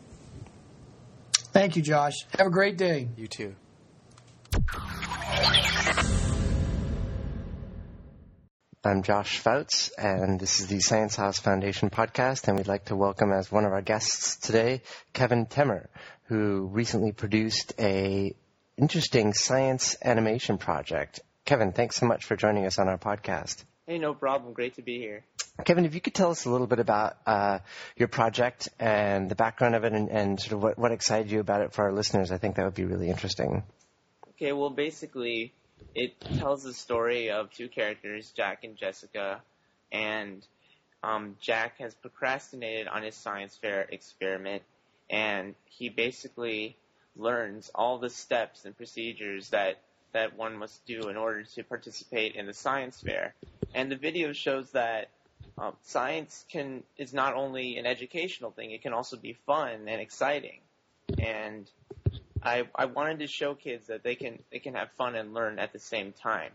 Thank 1.53 1.75
you, 1.77 1.83
Josh. 1.83 2.13
Have 2.37 2.49
a 2.49 2.51
great 2.51 2.77
day. 2.77 3.09
You 3.17 3.29
too. 3.29 3.55
I'm 8.85 9.03
Josh 9.03 9.39
Fouts, 9.39 9.91
and 9.99 10.39
this 10.39 10.61
is 10.61 10.69
the 10.69 10.79
Science 10.79 11.17
House 11.17 11.41
Foundation 11.41 11.91
podcast, 11.91 12.47
and 12.47 12.57
we'd 12.57 12.69
like 12.69 12.85
to 12.85 12.95
welcome 12.95 13.33
as 13.33 13.51
one 13.51 13.65
of 13.65 13.73
our 13.73 13.83
guests 13.83 14.37
today, 14.37 14.83
Kevin 15.13 15.47
Temmer, 15.47 15.89
who 16.25 16.67
recently 16.67 17.11
produced 17.11 17.73
a 17.81 18.37
interesting 18.77 19.33
science 19.33 19.97
animation 20.05 20.59
project. 20.59 21.19
Kevin, 21.45 21.73
thanks 21.73 21.97
so 21.97 22.07
much 22.07 22.25
for 22.25 22.37
joining 22.37 22.67
us 22.67 22.79
on 22.79 22.89
our 22.89 22.99
podcast. 22.99 23.65
Hey, 23.87 23.99
no 23.99 24.15
problem. 24.15 24.53
Great 24.53 24.77
to 24.77 24.83
be 24.83 24.99
here. 24.99 25.25
Kevin, 25.65 25.85
if 25.85 25.95
you 25.95 26.01
could 26.01 26.15
tell 26.15 26.31
us 26.31 26.45
a 26.45 26.51
little 26.51 26.67
bit 26.67 26.79
about 26.81 27.17
uh, 27.27 27.61
your 27.97 28.09
project 28.09 28.69
and 28.79 29.29
the 29.29 29.35
background 29.35 29.75
of 29.75 29.85
it 29.85 29.93
and, 29.93 30.11
and 30.11 30.41
sort 30.41 30.53
of 30.53 30.63
what, 30.63 30.79
what 30.79 30.93
excited 30.93 31.31
you 31.31 31.41
about 31.41 31.63
it 31.63 31.73
for 31.73 31.85
our 31.85 31.93
listeners, 31.93 32.31
I 32.31 32.39
think 32.39 32.57
that 32.57 32.65
would 32.65 32.75
be 32.75 32.85
really 32.85 33.09
interesting. 33.09 33.65
Okay, 34.37 34.53
well, 34.53 34.69
basically, 34.69 35.55
it 35.95 36.15
tells 36.35 36.63
the 36.63 36.75
story 36.75 37.31
of 37.31 37.51
two 37.51 37.69
characters, 37.69 38.33
Jack 38.37 38.65
and 38.65 38.77
Jessica, 38.77 39.41
and 39.91 40.47
um, 41.03 41.37
Jack 41.41 41.79
has 41.79 41.95
procrastinated 41.95 42.87
on 42.87 43.03
his 43.03 43.15
science 43.15 43.57
fair 43.57 43.87
experiment, 43.91 44.63
and 45.09 45.55
he 45.65 45.89
basically 45.89 46.77
learns 47.17 47.71
all 47.75 47.97
the 47.97 48.11
steps 48.11 48.67
and 48.67 48.77
procedures 48.77 49.49
that 49.51 49.79
that 50.13 50.37
one 50.37 50.57
must 50.57 50.85
do 50.85 51.09
in 51.09 51.17
order 51.17 51.43
to 51.43 51.63
participate 51.63 52.35
in 52.35 52.45
the 52.45 52.53
science 52.53 53.01
fair. 53.01 53.35
And 53.75 53.91
the 53.91 53.97
video 53.97 54.35
shows 54.35 54.71
that 54.73 55.09
um, 55.57 55.73
science 55.83 56.45
can 56.51 56.83
is 56.99 57.15
not 57.15 57.33
only 57.33 57.79
an 57.79 57.87
educational 57.87 58.51
thing; 58.51 58.71
it 58.73 58.83
can 58.83 58.93
also 58.93 59.17
be 59.17 59.33
fun 59.47 59.89
and 59.89 59.99
exciting. 59.99 60.61
And 61.19 61.71
I, 62.47 62.63
I 62.77 62.85
wanted 62.85 63.19
to 63.19 63.27
show 63.27 63.57
kids 63.57 63.89
that 63.89 64.05
they 64.05 64.15
can 64.15 64.39
they 64.53 64.61
can 64.61 64.75
have 64.75 64.89
fun 64.97 65.17
and 65.17 65.35
learn 65.35 65.59
at 65.59 65.73
the 65.73 65.81
same 65.81 66.13
time. 66.13 66.53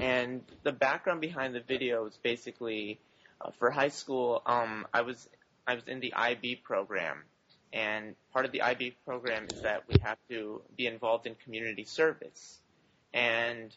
And 0.00 0.42
the 0.62 0.72
background 0.72 1.20
behind 1.20 1.54
the 1.54 1.60
video 1.60 2.06
is 2.06 2.18
basically 2.22 2.98
uh, 3.42 3.50
for 3.58 3.70
high 3.70 3.90
school. 3.90 4.40
Um, 4.46 4.86
I 4.94 5.02
was 5.02 5.28
I 5.66 5.74
was 5.74 5.84
in 5.86 6.00
the 6.00 6.14
IB 6.14 6.62
program, 6.64 7.18
and 7.70 8.14
part 8.32 8.46
of 8.46 8.52
the 8.52 8.62
IB 8.62 8.96
program 9.04 9.48
is 9.50 9.60
that 9.60 9.86
we 9.86 9.98
have 9.98 10.16
to 10.30 10.62
be 10.74 10.86
involved 10.86 11.26
in 11.26 11.34
community 11.44 11.84
service. 11.84 12.58
And 13.12 13.76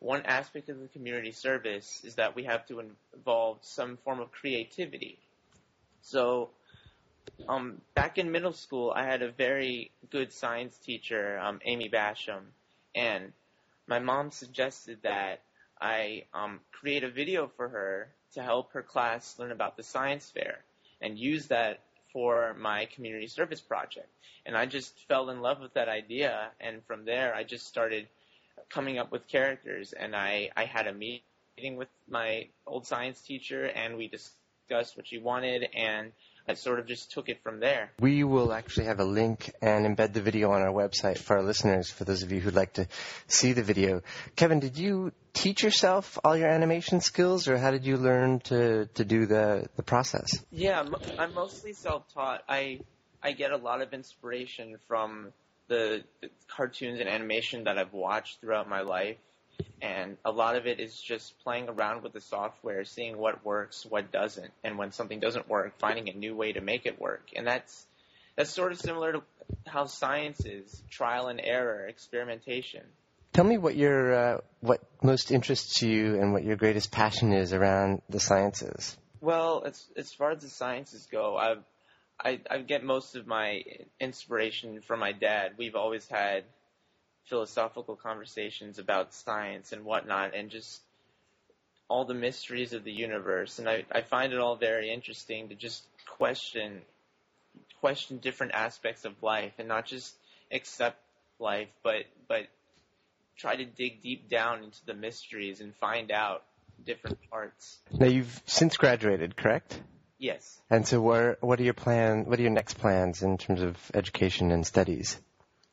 one 0.00 0.22
aspect 0.22 0.68
of 0.70 0.80
the 0.80 0.88
community 0.88 1.30
service 1.30 2.02
is 2.04 2.16
that 2.16 2.34
we 2.34 2.44
have 2.44 2.66
to 2.66 2.82
involve 3.14 3.58
some 3.62 3.96
form 4.04 4.18
of 4.18 4.32
creativity. 4.32 5.20
So 6.02 6.50
um, 7.48 7.80
back 7.94 8.18
in 8.18 8.32
middle 8.32 8.52
school, 8.52 8.92
I 8.94 9.04
had 9.04 9.22
a 9.22 9.30
very 9.30 9.90
good 10.10 10.32
science 10.32 10.76
teacher, 10.78 11.38
um, 11.38 11.60
Amy 11.64 11.88
Basham, 11.88 12.42
and 12.94 13.32
my 13.86 13.98
mom 13.98 14.30
suggested 14.30 14.98
that 15.02 15.40
I 15.80 16.24
um, 16.34 16.60
create 16.72 17.04
a 17.04 17.10
video 17.10 17.50
for 17.56 17.68
her 17.68 18.08
to 18.34 18.42
help 18.42 18.72
her 18.72 18.82
class 18.82 19.38
learn 19.38 19.52
about 19.52 19.76
the 19.76 19.82
science 19.82 20.30
fair 20.30 20.58
and 21.00 21.18
use 21.18 21.46
that 21.48 21.80
for 22.12 22.54
my 22.58 22.86
community 22.86 23.26
service 23.26 23.60
project. 23.60 24.08
And 24.46 24.56
I 24.56 24.66
just 24.66 25.06
fell 25.06 25.30
in 25.30 25.40
love 25.40 25.60
with 25.60 25.74
that 25.74 25.88
idea, 25.88 26.50
and 26.60 26.84
from 26.86 27.04
there, 27.04 27.34
I 27.34 27.44
just 27.44 27.66
started 27.66 28.08
coming 28.68 28.98
up 28.98 29.12
with 29.12 29.28
characters, 29.28 29.92
and 29.92 30.16
I, 30.16 30.50
I 30.56 30.64
had 30.64 30.86
a 30.86 30.94
meeting 30.94 31.76
with 31.76 31.88
my 32.08 32.48
old 32.66 32.86
science 32.86 33.20
teacher, 33.20 33.66
and 33.66 33.96
we 33.96 34.08
discussed 34.08 34.96
what 34.96 35.06
she 35.06 35.18
wanted, 35.18 35.68
and 35.74 36.12
I 36.48 36.54
sort 36.54 36.78
of 36.78 36.86
just 36.86 37.10
took 37.10 37.28
it 37.28 37.42
from 37.42 37.58
there. 37.60 37.90
We 37.98 38.22
will 38.22 38.52
actually 38.52 38.86
have 38.86 39.00
a 39.00 39.04
link 39.04 39.52
and 39.60 39.84
embed 39.84 40.12
the 40.12 40.20
video 40.20 40.52
on 40.52 40.62
our 40.62 40.72
website 40.72 41.18
for 41.18 41.36
our 41.38 41.42
listeners, 41.42 41.90
for 41.90 42.04
those 42.04 42.22
of 42.22 42.30
you 42.30 42.40
who'd 42.40 42.54
like 42.54 42.74
to 42.74 42.86
see 43.26 43.52
the 43.52 43.64
video. 43.64 44.02
Kevin, 44.36 44.60
did 44.60 44.78
you 44.78 45.12
teach 45.32 45.62
yourself 45.62 46.18
all 46.24 46.36
your 46.36 46.48
animation 46.48 47.00
skills, 47.00 47.48
or 47.48 47.58
how 47.58 47.72
did 47.72 47.84
you 47.84 47.96
learn 47.96 48.40
to, 48.40 48.86
to 48.94 49.04
do 49.04 49.26
the, 49.26 49.68
the 49.76 49.82
process? 49.82 50.44
Yeah, 50.50 50.84
I'm, 51.18 51.34
mostly 51.34 51.72
self-taught. 51.72 52.44
I 52.48 52.80
I 53.22 53.32
get 53.32 53.50
a 53.50 53.56
lot 53.56 53.82
of 53.82 53.92
inspiration 53.92 54.76
from 54.86 55.32
the, 55.68 56.04
the 56.22 56.30
cartoons 56.48 57.00
and 57.00 57.08
animation 57.08 57.64
that 57.64 57.76
I've 57.76 57.92
watched 57.92 58.40
throughout 58.40 58.68
my 58.68 58.82
life, 58.82 59.16
and 59.80 60.16
a 60.24 60.30
lot 60.30 60.56
of 60.56 60.66
it 60.66 60.80
is 60.80 61.00
just 61.00 61.38
playing 61.40 61.68
around 61.68 62.02
with 62.02 62.12
the 62.12 62.20
software, 62.20 62.84
seeing 62.84 63.18
what 63.18 63.44
works, 63.44 63.84
what 63.84 64.10
doesn't, 64.10 64.50
and 64.64 64.78
when 64.78 64.92
something 64.92 65.20
doesn't 65.20 65.48
work, 65.48 65.78
finding 65.78 66.08
a 66.08 66.12
new 66.12 66.34
way 66.34 66.52
to 66.52 66.60
make 66.60 66.86
it 66.86 67.00
work. 67.00 67.30
And 67.34 67.46
that's 67.46 67.86
that's 68.36 68.50
sort 68.50 68.72
of 68.72 68.78
similar 68.78 69.12
to 69.12 69.22
how 69.66 69.86
science 69.86 70.44
is: 70.44 70.82
trial 70.90 71.28
and 71.28 71.40
error, 71.42 71.86
experimentation. 71.86 72.82
Tell 73.32 73.44
me 73.44 73.58
what 73.58 73.76
your 73.76 74.14
uh, 74.14 74.40
what 74.60 74.80
most 75.02 75.30
interests 75.30 75.82
you 75.82 76.20
and 76.20 76.32
what 76.32 76.44
your 76.44 76.56
greatest 76.56 76.90
passion 76.90 77.32
is 77.32 77.52
around 77.52 78.02
the 78.08 78.20
sciences. 78.20 78.96
Well, 79.20 79.62
as 79.66 79.84
as 79.96 80.12
far 80.12 80.32
as 80.32 80.42
the 80.42 80.48
sciences 80.48 81.06
go, 81.10 81.36
I've 81.36 81.62
I, 82.18 82.40
I 82.50 82.58
get 82.58 82.82
most 82.82 83.14
of 83.14 83.26
my 83.26 83.62
inspiration 84.00 84.80
from 84.80 85.00
my 85.00 85.12
dad. 85.12 85.52
We've 85.58 85.74
always 85.74 86.08
had 86.08 86.44
philosophical 87.26 87.96
conversations 87.96 88.78
about 88.78 89.14
science 89.14 89.72
and 89.72 89.84
whatnot, 89.84 90.34
and 90.34 90.50
just 90.50 90.80
all 91.88 92.04
the 92.04 92.14
mysteries 92.14 92.72
of 92.72 92.84
the 92.84 92.92
universe. 92.92 93.58
And 93.58 93.68
I, 93.68 93.84
I 93.92 94.02
find 94.02 94.32
it 94.32 94.40
all 94.40 94.56
very 94.56 94.90
interesting 94.92 95.48
to 95.48 95.54
just 95.54 95.84
question 96.06 96.82
question 97.80 98.18
different 98.18 98.52
aspects 98.52 99.04
of 99.04 99.22
life 99.22 99.52
and 99.58 99.68
not 99.68 99.86
just 99.86 100.14
accept 100.50 100.98
life, 101.38 101.68
but 101.82 102.04
but 102.28 102.46
try 103.36 103.56
to 103.56 103.64
dig 103.64 104.02
deep 104.02 104.28
down 104.28 104.64
into 104.64 104.84
the 104.86 104.94
mysteries 104.94 105.60
and 105.60 105.74
find 105.76 106.10
out 106.10 106.42
different 106.84 107.18
parts. 107.30 107.78
Now 107.92 108.06
you've 108.06 108.42
since 108.46 108.76
graduated, 108.76 109.36
correct? 109.36 109.80
Yes. 110.18 110.60
And 110.70 110.86
so, 110.86 111.00
where, 111.00 111.36
what 111.40 111.60
are 111.60 111.62
your 111.62 111.74
plan? 111.74 112.24
What 112.24 112.38
are 112.38 112.42
your 112.42 112.50
next 112.50 112.78
plans 112.78 113.22
in 113.22 113.36
terms 113.36 113.60
of 113.60 113.76
education 113.92 114.50
and 114.50 114.66
studies? 114.66 115.18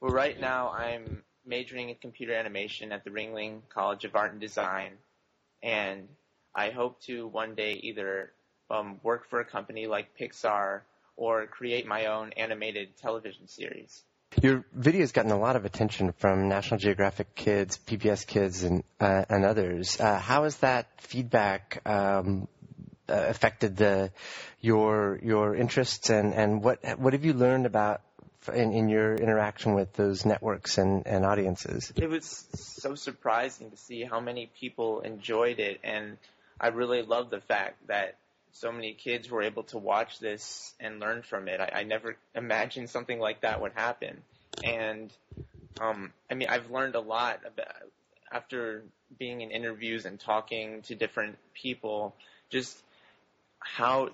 Well, 0.01 0.11
right 0.11 0.39
now 0.39 0.71
I'm 0.71 1.23
majoring 1.45 1.89
in 1.89 1.95
computer 1.95 2.33
animation 2.33 2.91
at 2.91 3.03
the 3.03 3.09
Ringling 3.09 3.61
College 3.69 4.05
of 4.05 4.15
Art 4.15 4.31
and 4.31 4.41
Design, 4.41 4.93
and 5.61 6.07
I 6.55 6.69
hope 6.69 7.01
to 7.03 7.27
one 7.27 7.55
day 7.55 7.73
either 7.73 8.31
um, 8.69 8.99
work 9.03 9.29
for 9.29 9.39
a 9.39 9.45
company 9.45 9.87
like 9.87 10.17
Pixar 10.19 10.81
or 11.15 11.45
create 11.47 11.85
my 11.85 12.07
own 12.07 12.31
animated 12.33 12.97
television 12.97 13.47
series. 13.47 14.03
Your 14.41 14.65
video 14.73 15.01
has 15.01 15.11
gotten 15.11 15.31
a 15.31 15.37
lot 15.37 15.55
of 15.55 15.65
attention 15.65 16.11
from 16.13 16.49
National 16.49 16.79
Geographic 16.79 17.35
Kids, 17.35 17.77
PBS 17.85 18.25
Kids, 18.25 18.63
and 18.63 18.83
uh, 18.99 19.25
and 19.29 19.45
others. 19.45 19.99
Uh, 19.99 20.17
how 20.17 20.45
has 20.45 20.57
that 20.57 20.87
feedback 21.01 21.81
um, 21.85 22.47
uh, 23.07 23.13
affected 23.13 23.77
the 23.77 24.11
your 24.59 25.19
your 25.21 25.55
interests 25.55 26.09
and, 26.09 26.33
and 26.33 26.63
what 26.63 26.79
what 26.97 27.13
have 27.13 27.25
you 27.25 27.33
learned 27.33 27.67
about 27.67 28.01
in, 28.49 28.73
in 28.73 28.89
your 28.89 29.15
interaction 29.15 29.73
with 29.73 29.93
those 29.93 30.25
networks 30.25 30.77
and, 30.77 31.05
and 31.07 31.25
audiences? 31.25 31.91
It 31.95 32.09
was 32.09 32.45
so 32.53 32.95
surprising 32.95 33.71
to 33.71 33.77
see 33.77 34.03
how 34.03 34.19
many 34.19 34.49
people 34.59 35.01
enjoyed 35.01 35.59
it, 35.59 35.79
and 35.83 36.17
I 36.59 36.67
really 36.69 37.01
love 37.01 37.29
the 37.29 37.41
fact 37.41 37.87
that 37.87 38.17
so 38.51 38.71
many 38.71 38.93
kids 38.93 39.29
were 39.29 39.41
able 39.41 39.63
to 39.63 39.77
watch 39.77 40.19
this 40.19 40.73
and 40.79 40.99
learn 40.99 41.23
from 41.23 41.47
it. 41.47 41.59
I, 41.59 41.79
I 41.79 41.83
never 41.83 42.15
imagined 42.35 42.89
something 42.89 43.19
like 43.19 43.41
that 43.41 43.61
would 43.61 43.73
happen, 43.73 44.21
and 44.63 45.11
um, 45.81 46.11
I 46.29 46.35
mean, 46.35 46.49
I've 46.49 46.69
learned 46.69 46.95
a 46.95 46.99
lot 46.99 47.41
about 47.45 47.67
after 48.31 48.83
being 49.19 49.41
in 49.41 49.51
interviews 49.51 50.05
and 50.05 50.19
talking 50.19 50.81
to 50.83 50.95
different 50.95 51.37
people, 51.53 52.15
just 52.49 52.77
how 53.59 54.09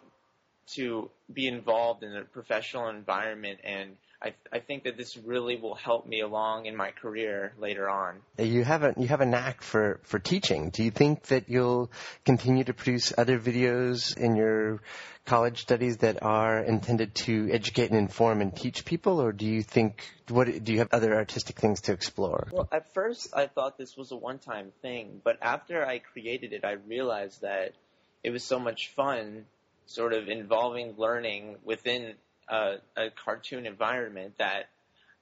to 0.68 1.10
be 1.32 1.48
involved 1.48 2.04
in 2.04 2.16
a 2.16 2.24
professional 2.24 2.90
environment 2.90 3.60
and 3.64 3.96
I, 4.22 4.34
I 4.52 4.60
think 4.60 4.84
that 4.84 4.98
this 4.98 5.16
really 5.16 5.56
will 5.56 5.76
help 5.76 6.06
me 6.06 6.20
along 6.20 6.66
in 6.66 6.76
my 6.76 6.92
career 6.92 7.54
later 7.58 7.90
on. 7.90 8.18
You 8.38 8.66
have 8.66 8.84
a 8.84 8.94
you 8.98 9.08
have 9.08 9.22
a 9.22 9.26
knack 9.26 9.62
for 9.62 10.02
for 10.04 10.20
teaching. 10.20 10.72
Do 10.72 10.84
you 10.84 10.92
think 10.92 11.24
that 11.28 11.48
you'll 11.48 11.90
continue 12.26 12.66
to 12.66 12.74
produce 12.74 13.14
other 13.18 13.40
videos 13.40 14.18
in 14.18 14.36
your 14.36 14.82
college 15.26 15.62
studies 15.62 15.98
that 15.98 16.22
are 16.22 16.60
intended 16.60 17.14
to 17.14 17.50
educate 17.52 17.92
and 17.92 18.00
inform 18.00 18.42
and 18.42 18.54
teach 18.54 18.84
people, 18.84 19.22
or 19.22 19.32
do 19.32 19.46
you 19.46 19.64
think 19.64 20.04
what 20.28 20.64
do 20.66 20.74
you 20.74 20.80
have 20.80 20.90
other 20.92 21.16
artistic 21.16 21.58
things 21.58 21.82
to 21.82 21.94
explore? 21.94 22.50
Well, 22.52 22.68
at 22.74 22.94
first 22.94 23.34
I 23.34 23.48
thought 23.48 23.78
this 23.78 23.96
was 23.96 24.12
a 24.12 24.18
one-time 24.18 24.74
thing, 24.82 25.22
but 25.24 25.38
after 25.42 25.86
I 25.86 26.00
created 26.00 26.52
it, 26.52 26.66
I 26.66 26.74
realized 26.74 27.42
that 27.42 27.74
it 28.22 28.32
was 28.32 28.44
so 28.44 28.60
much 28.60 28.90
fun, 28.90 29.46
sort 29.86 30.12
of 30.12 30.28
involving 30.28 30.96
learning 30.98 31.56
within 31.64 32.16
a, 32.50 32.76
a 32.98 33.10
cartoon 33.12 33.66
environment 33.66 34.34
that 34.38 34.70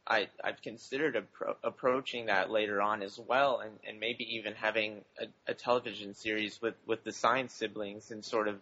I, 0.07 0.27
I've 0.43 0.61
considered 0.61 1.15
appro- 1.15 1.55
approaching 1.63 2.27
that 2.27 2.49
later 2.49 2.81
on 2.81 3.03
as 3.03 3.19
well, 3.19 3.59
and, 3.59 3.73
and 3.87 3.99
maybe 3.99 4.35
even 4.35 4.53
having 4.53 5.01
a, 5.19 5.51
a 5.51 5.53
television 5.53 6.13
series 6.13 6.61
with, 6.61 6.75
with 6.85 7.03
the 7.03 7.11
science 7.11 7.53
siblings 7.53 8.11
and 8.11 8.23
sort 8.23 8.47
of 8.47 8.59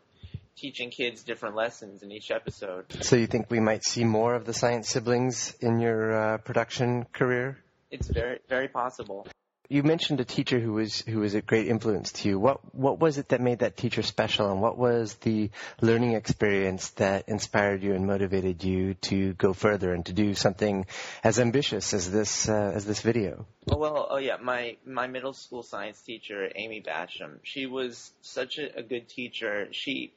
teaching 0.57 0.89
kids 0.89 1.23
different 1.23 1.55
lessons 1.55 2.01
in 2.01 2.11
each 2.11 2.31
episode. 2.31 2.85
So 3.01 3.15
you 3.15 3.27
think 3.27 3.51
we 3.51 3.59
might 3.59 3.83
see 3.83 4.03
more 4.03 4.33
of 4.33 4.45
the 4.45 4.53
science 4.53 4.89
siblings 4.89 5.53
in 5.59 5.79
your 5.79 6.13
uh, 6.13 6.37
production 6.39 7.05
career? 7.11 7.59
It's 7.91 8.07
very 8.07 8.39
very 8.49 8.67
possible. 8.67 9.27
You 9.67 9.83
mentioned 9.83 10.19
a 10.19 10.25
teacher 10.25 10.59
who 10.59 10.73
was 10.73 11.01
who 11.01 11.19
was 11.19 11.33
a 11.33 11.41
great 11.41 11.67
influence 11.67 12.11
to 12.13 12.29
you. 12.29 12.39
What 12.39 12.75
what 12.75 12.99
was 12.99 13.17
it 13.17 13.29
that 13.29 13.41
made 13.41 13.59
that 13.59 13.75
teacher 13.75 14.03
special, 14.03 14.51
and 14.51 14.61
what 14.61 14.77
was 14.77 15.15
the 15.15 15.49
learning 15.81 16.13
experience 16.13 16.89
that 16.91 17.27
inspired 17.27 17.81
you 17.81 17.93
and 17.93 18.05
motivated 18.05 18.63
you 18.63 18.93
to 19.09 19.33
go 19.33 19.53
further 19.53 19.93
and 19.93 20.05
to 20.05 20.13
do 20.13 20.33
something 20.35 20.85
as 21.23 21.39
ambitious 21.39 21.93
as 21.93 22.11
this 22.11 22.47
uh, 22.47 22.71
as 22.75 22.85
this 22.85 23.01
video? 23.01 23.47
Oh 23.69 23.77
well, 23.77 24.07
oh 24.09 24.17
yeah, 24.17 24.37
my 24.41 24.77
my 24.85 25.07
middle 25.07 25.33
school 25.33 25.63
science 25.63 25.99
teacher, 26.01 26.49
Amy 26.55 26.81
Basham. 26.81 27.39
She 27.43 27.65
was 27.65 28.11
such 28.21 28.59
a, 28.59 28.79
a 28.79 28.83
good 28.83 29.09
teacher. 29.09 29.67
She 29.71 30.13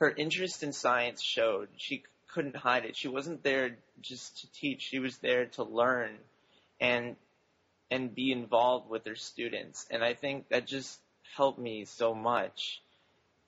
her 0.00 0.10
interest 0.10 0.62
in 0.62 0.72
science 0.72 1.22
showed. 1.22 1.68
She 1.76 2.02
couldn't 2.32 2.56
hide 2.56 2.84
it. 2.84 2.96
She 2.96 3.08
wasn't 3.08 3.42
there 3.42 3.78
just 4.00 4.40
to 4.40 4.52
teach. 4.52 4.82
She 4.82 4.98
was 4.98 5.18
there 5.18 5.46
to 5.46 5.62
learn, 5.62 6.16
and 6.80 7.16
and 7.90 8.14
be 8.14 8.32
involved 8.32 8.88
with 8.88 9.04
their 9.04 9.16
students. 9.16 9.86
And 9.90 10.04
I 10.04 10.14
think 10.14 10.48
that 10.48 10.66
just 10.66 11.00
helped 11.36 11.58
me 11.58 11.84
so 11.84 12.14
much 12.14 12.82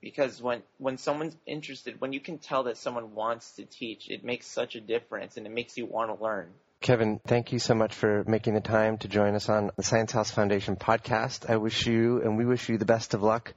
because 0.01 0.41
when 0.41 0.63
when 0.79 0.97
someone's 0.99 1.37
interested, 1.47 2.01
when 2.01 2.13
you 2.13 2.21
can 2.21 2.39
tell 2.39 2.65
that 2.65 2.77
someone 2.79 3.15
wants 3.15 3.53
to 3.57 3.65
teach, 3.65 4.09
it 4.09 4.25
makes 4.25 4.47
such 4.47 4.75
a 4.75 4.81
difference 4.81 5.37
and 5.37 5.47
it 5.47 5.53
makes 5.53 5.77
you 5.77 5.87
want 5.87 6.17
to 6.17 6.23
learn. 6.23 6.53
Kevin, 6.81 7.21
thank 7.27 7.53
you 7.53 7.59
so 7.59 7.75
much 7.75 7.95
for 7.95 8.25
making 8.27 8.55
the 8.55 8.63
time 8.63 8.97
to 8.97 9.09
join 9.09 9.35
us 9.35 9.51
on 9.51 9.71
the 9.77 9.83
Science 9.83 10.13
House 10.13 10.31
Foundation 10.31 10.77
podcast. 10.77 11.51
I 11.51 11.57
wish 11.59 11.87
you 11.87 12.23
and 12.23 12.39
we 12.39 12.47
wish 12.47 12.71
you 12.71 12.79
the 12.79 12.87
best 12.87 13.13
of 13.13 13.23
luck 13.23 13.53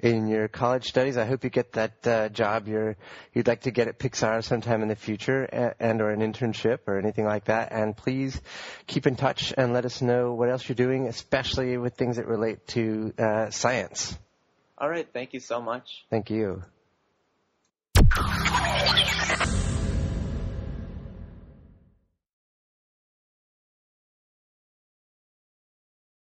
in 0.00 0.26
your 0.26 0.48
college 0.48 0.86
studies. 0.86 1.16
I 1.16 1.24
hope 1.24 1.44
you 1.44 1.50
get 1.50 1.74
that 1.74 2.04
uh, 2.04 2.28
job 2.30 2.66
you're, 2.66 2.96
you'd 3.32 3.46
like 3.46 3.60
to 3.60 3.70
get 3.70 3.86
at 3.86 4.00
Pixar 4.00 4.42
sometime 4.42 4.82
in 4.82 4.88
the 4.88 4.96
future 4.96 5.44
and, 5.44 5.74
and 5.78 6.00
or 6.00 6.10
an 6.10 6.18
internship 6.18 6.78
or 6.88 6.98
anything 6.98 7.26
like 7.26 7.44
that. 7.44 7.70
And 7.70 7.96
please 7.96 8.40
keep 8.88 9.06
in 9.06 9.14
touch 9.14 9.54
and 9.56 9.72
let 9.72 9.84
us 9.84 10.02
know 10.02 10.34
what 10.34 10.50
else 10.50 10.68
you're 10.68 10.74
doing, 10.74 11.06
especially 11.06 11.78
with 11.78 11.94
things 11.94 12.16
that 12.16 12.26
relate 12.26 12.66
to 12.68 13.14
uh, 13.16 13.50
science. 13.50 14.18
All 14.76 14.90
right. 14.90 15.06
Thank 15.12 15.32
you 15.32 15.38
so 15.38 15.60
much. 15.60 16.04
Thank 16.10 16.28
you. 16.28 16.64